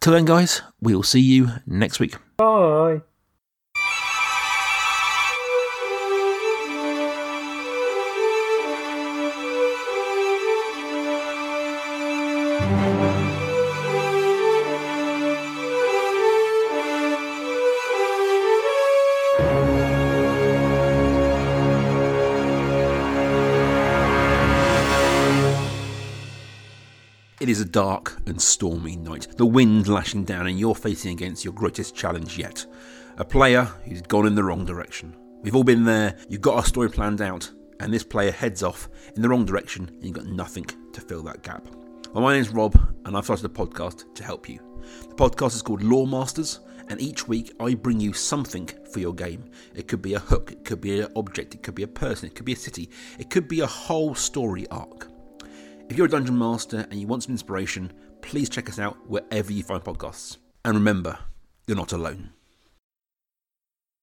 Till 0.00 0.14
then, 0.14 0.24
guys, 0.24 0.62
we 0.80 0.94
will 0.94 1.02
see 1.02 1.20
you 1.20 1.50
next 1.66 2.00
week. 2.00 2.16
Bye. 2.36 3.02
Is 27.60 27.66
a 27.66 27.70
dark 27.70 28.16
and 28.26 28.40
stormy 28.40 28.96
night, 28.96 29.28
the 29.36 29.44
wind 29.44 29.86
lashing 29.86 30.24
down, 30.24 30.46
and 30.46 30.58
you're 30.58 30.74
facing 30.74 31.12
against 31.12 31.44
your 31.44 31.52
greatest 31.52 31.94
challenge 31.94 32.38
yet 32.38 32.64
a 33.18 33.24
player 33.24 33.64
who's 33.84 34.00
gone 34.00 34.26
in 34.26 34.34
the 34.34 34.42
wrong 34.42 34.64
direction. 34.64 35.14
We've 35.42 35.54
all 35.54 35.64
been 35.64 35.84
there, 35.84 36.16
you've 36.30 36.40
got 36.40 36.56
our 36.56 36.64
story 36.64 36.88
planned 36.88 37.20
out, 37.20 37.50
and 37.78 37.92
this 37.92 38.02
player 38.02 38.30
heads 38.30 38.62
off 38.62 38.88
in 39.14 39.20
the 39.20 39.28
wrong 39.28 39.44
direction, 39.44 39.90
and 39.92 40.02
you've 40.02 40.14
got 40.14 40.24
nothing 40.24 40.64
to 40.64 41.00
fill 41.02 41.22
that 41.24 41.42
gap. 41.42 41.66
Well, 42.14 42.24
my 42.24 42.32
name's 42.32 42.48
Rob, 42.48 42.80
and 43.04 43.14
I've 43.14 43.24
started 43.24 43.44
a 43.44 43.48
podcast 43.50 44.14
to 44.14 44.24
help 44.24 44.48
you. 44.48 44.58
The 45.10 45.14
podcast 45.14 45.54
is 45.54 45.62
called 45.62 45.82
Lore 45.82 46.06
Masters, 46.06 46.60
and 46.88 46.98
each 46.98 47.28
week 47.28 47.52
I 47.60 47.74
bring 47.74 48.00
you 48.00 48.14
something 48.14 48.70
for 48.90 49.00
your 49.00 49.14
game. 49.14 49.44
It 49.74 49.86
could 49.86 50.00
be 50.00 50.14
a 50.14 50.18
hook, 50.18 50.52
it 50.52 50.64
could 50.64 50.80
be 50.80 51.00
an 51.00 51.12
object, 51.14 51.54
it 51.54 51.62
could 51.62 51.74
be 51.74 51.82
a 51.82 51.88
person, 51.88 52.28
it 52.28 52.34
could 52.34 52.46
be 52.46 52.54
a 52.54 52.56
city, 52.56 52.88
it 53.18 53.28
could 53.28 53.48
be 53.48 53.60
a 53.60 53.66
whole 53.66 54.14
story 54.14 54.66
arc. 54.70 55.09
If 55.90 55.96
you're 55.96 56.06
a 56.06 56.10
dungeon 56.10 56.38
master 56.38 56.86
and 56.88 57.00
you 57.00 57.08
want 57.08 57.24
some 57.24 57.32
inspiration, 57.32 57.92
please 58.22 58.48
check 58.48 58.68
us 58.68 58.78
out 58.78 58.96
wherever 59.08 59.52
you 59.52 59.64
find 59.64 59.82
podcasts. 59.82 60.36
And 60.64 60.76
remember, 60.76 61.18
you're 61.66 61.76
not 61.76 61.92
alone. 61.92 62.30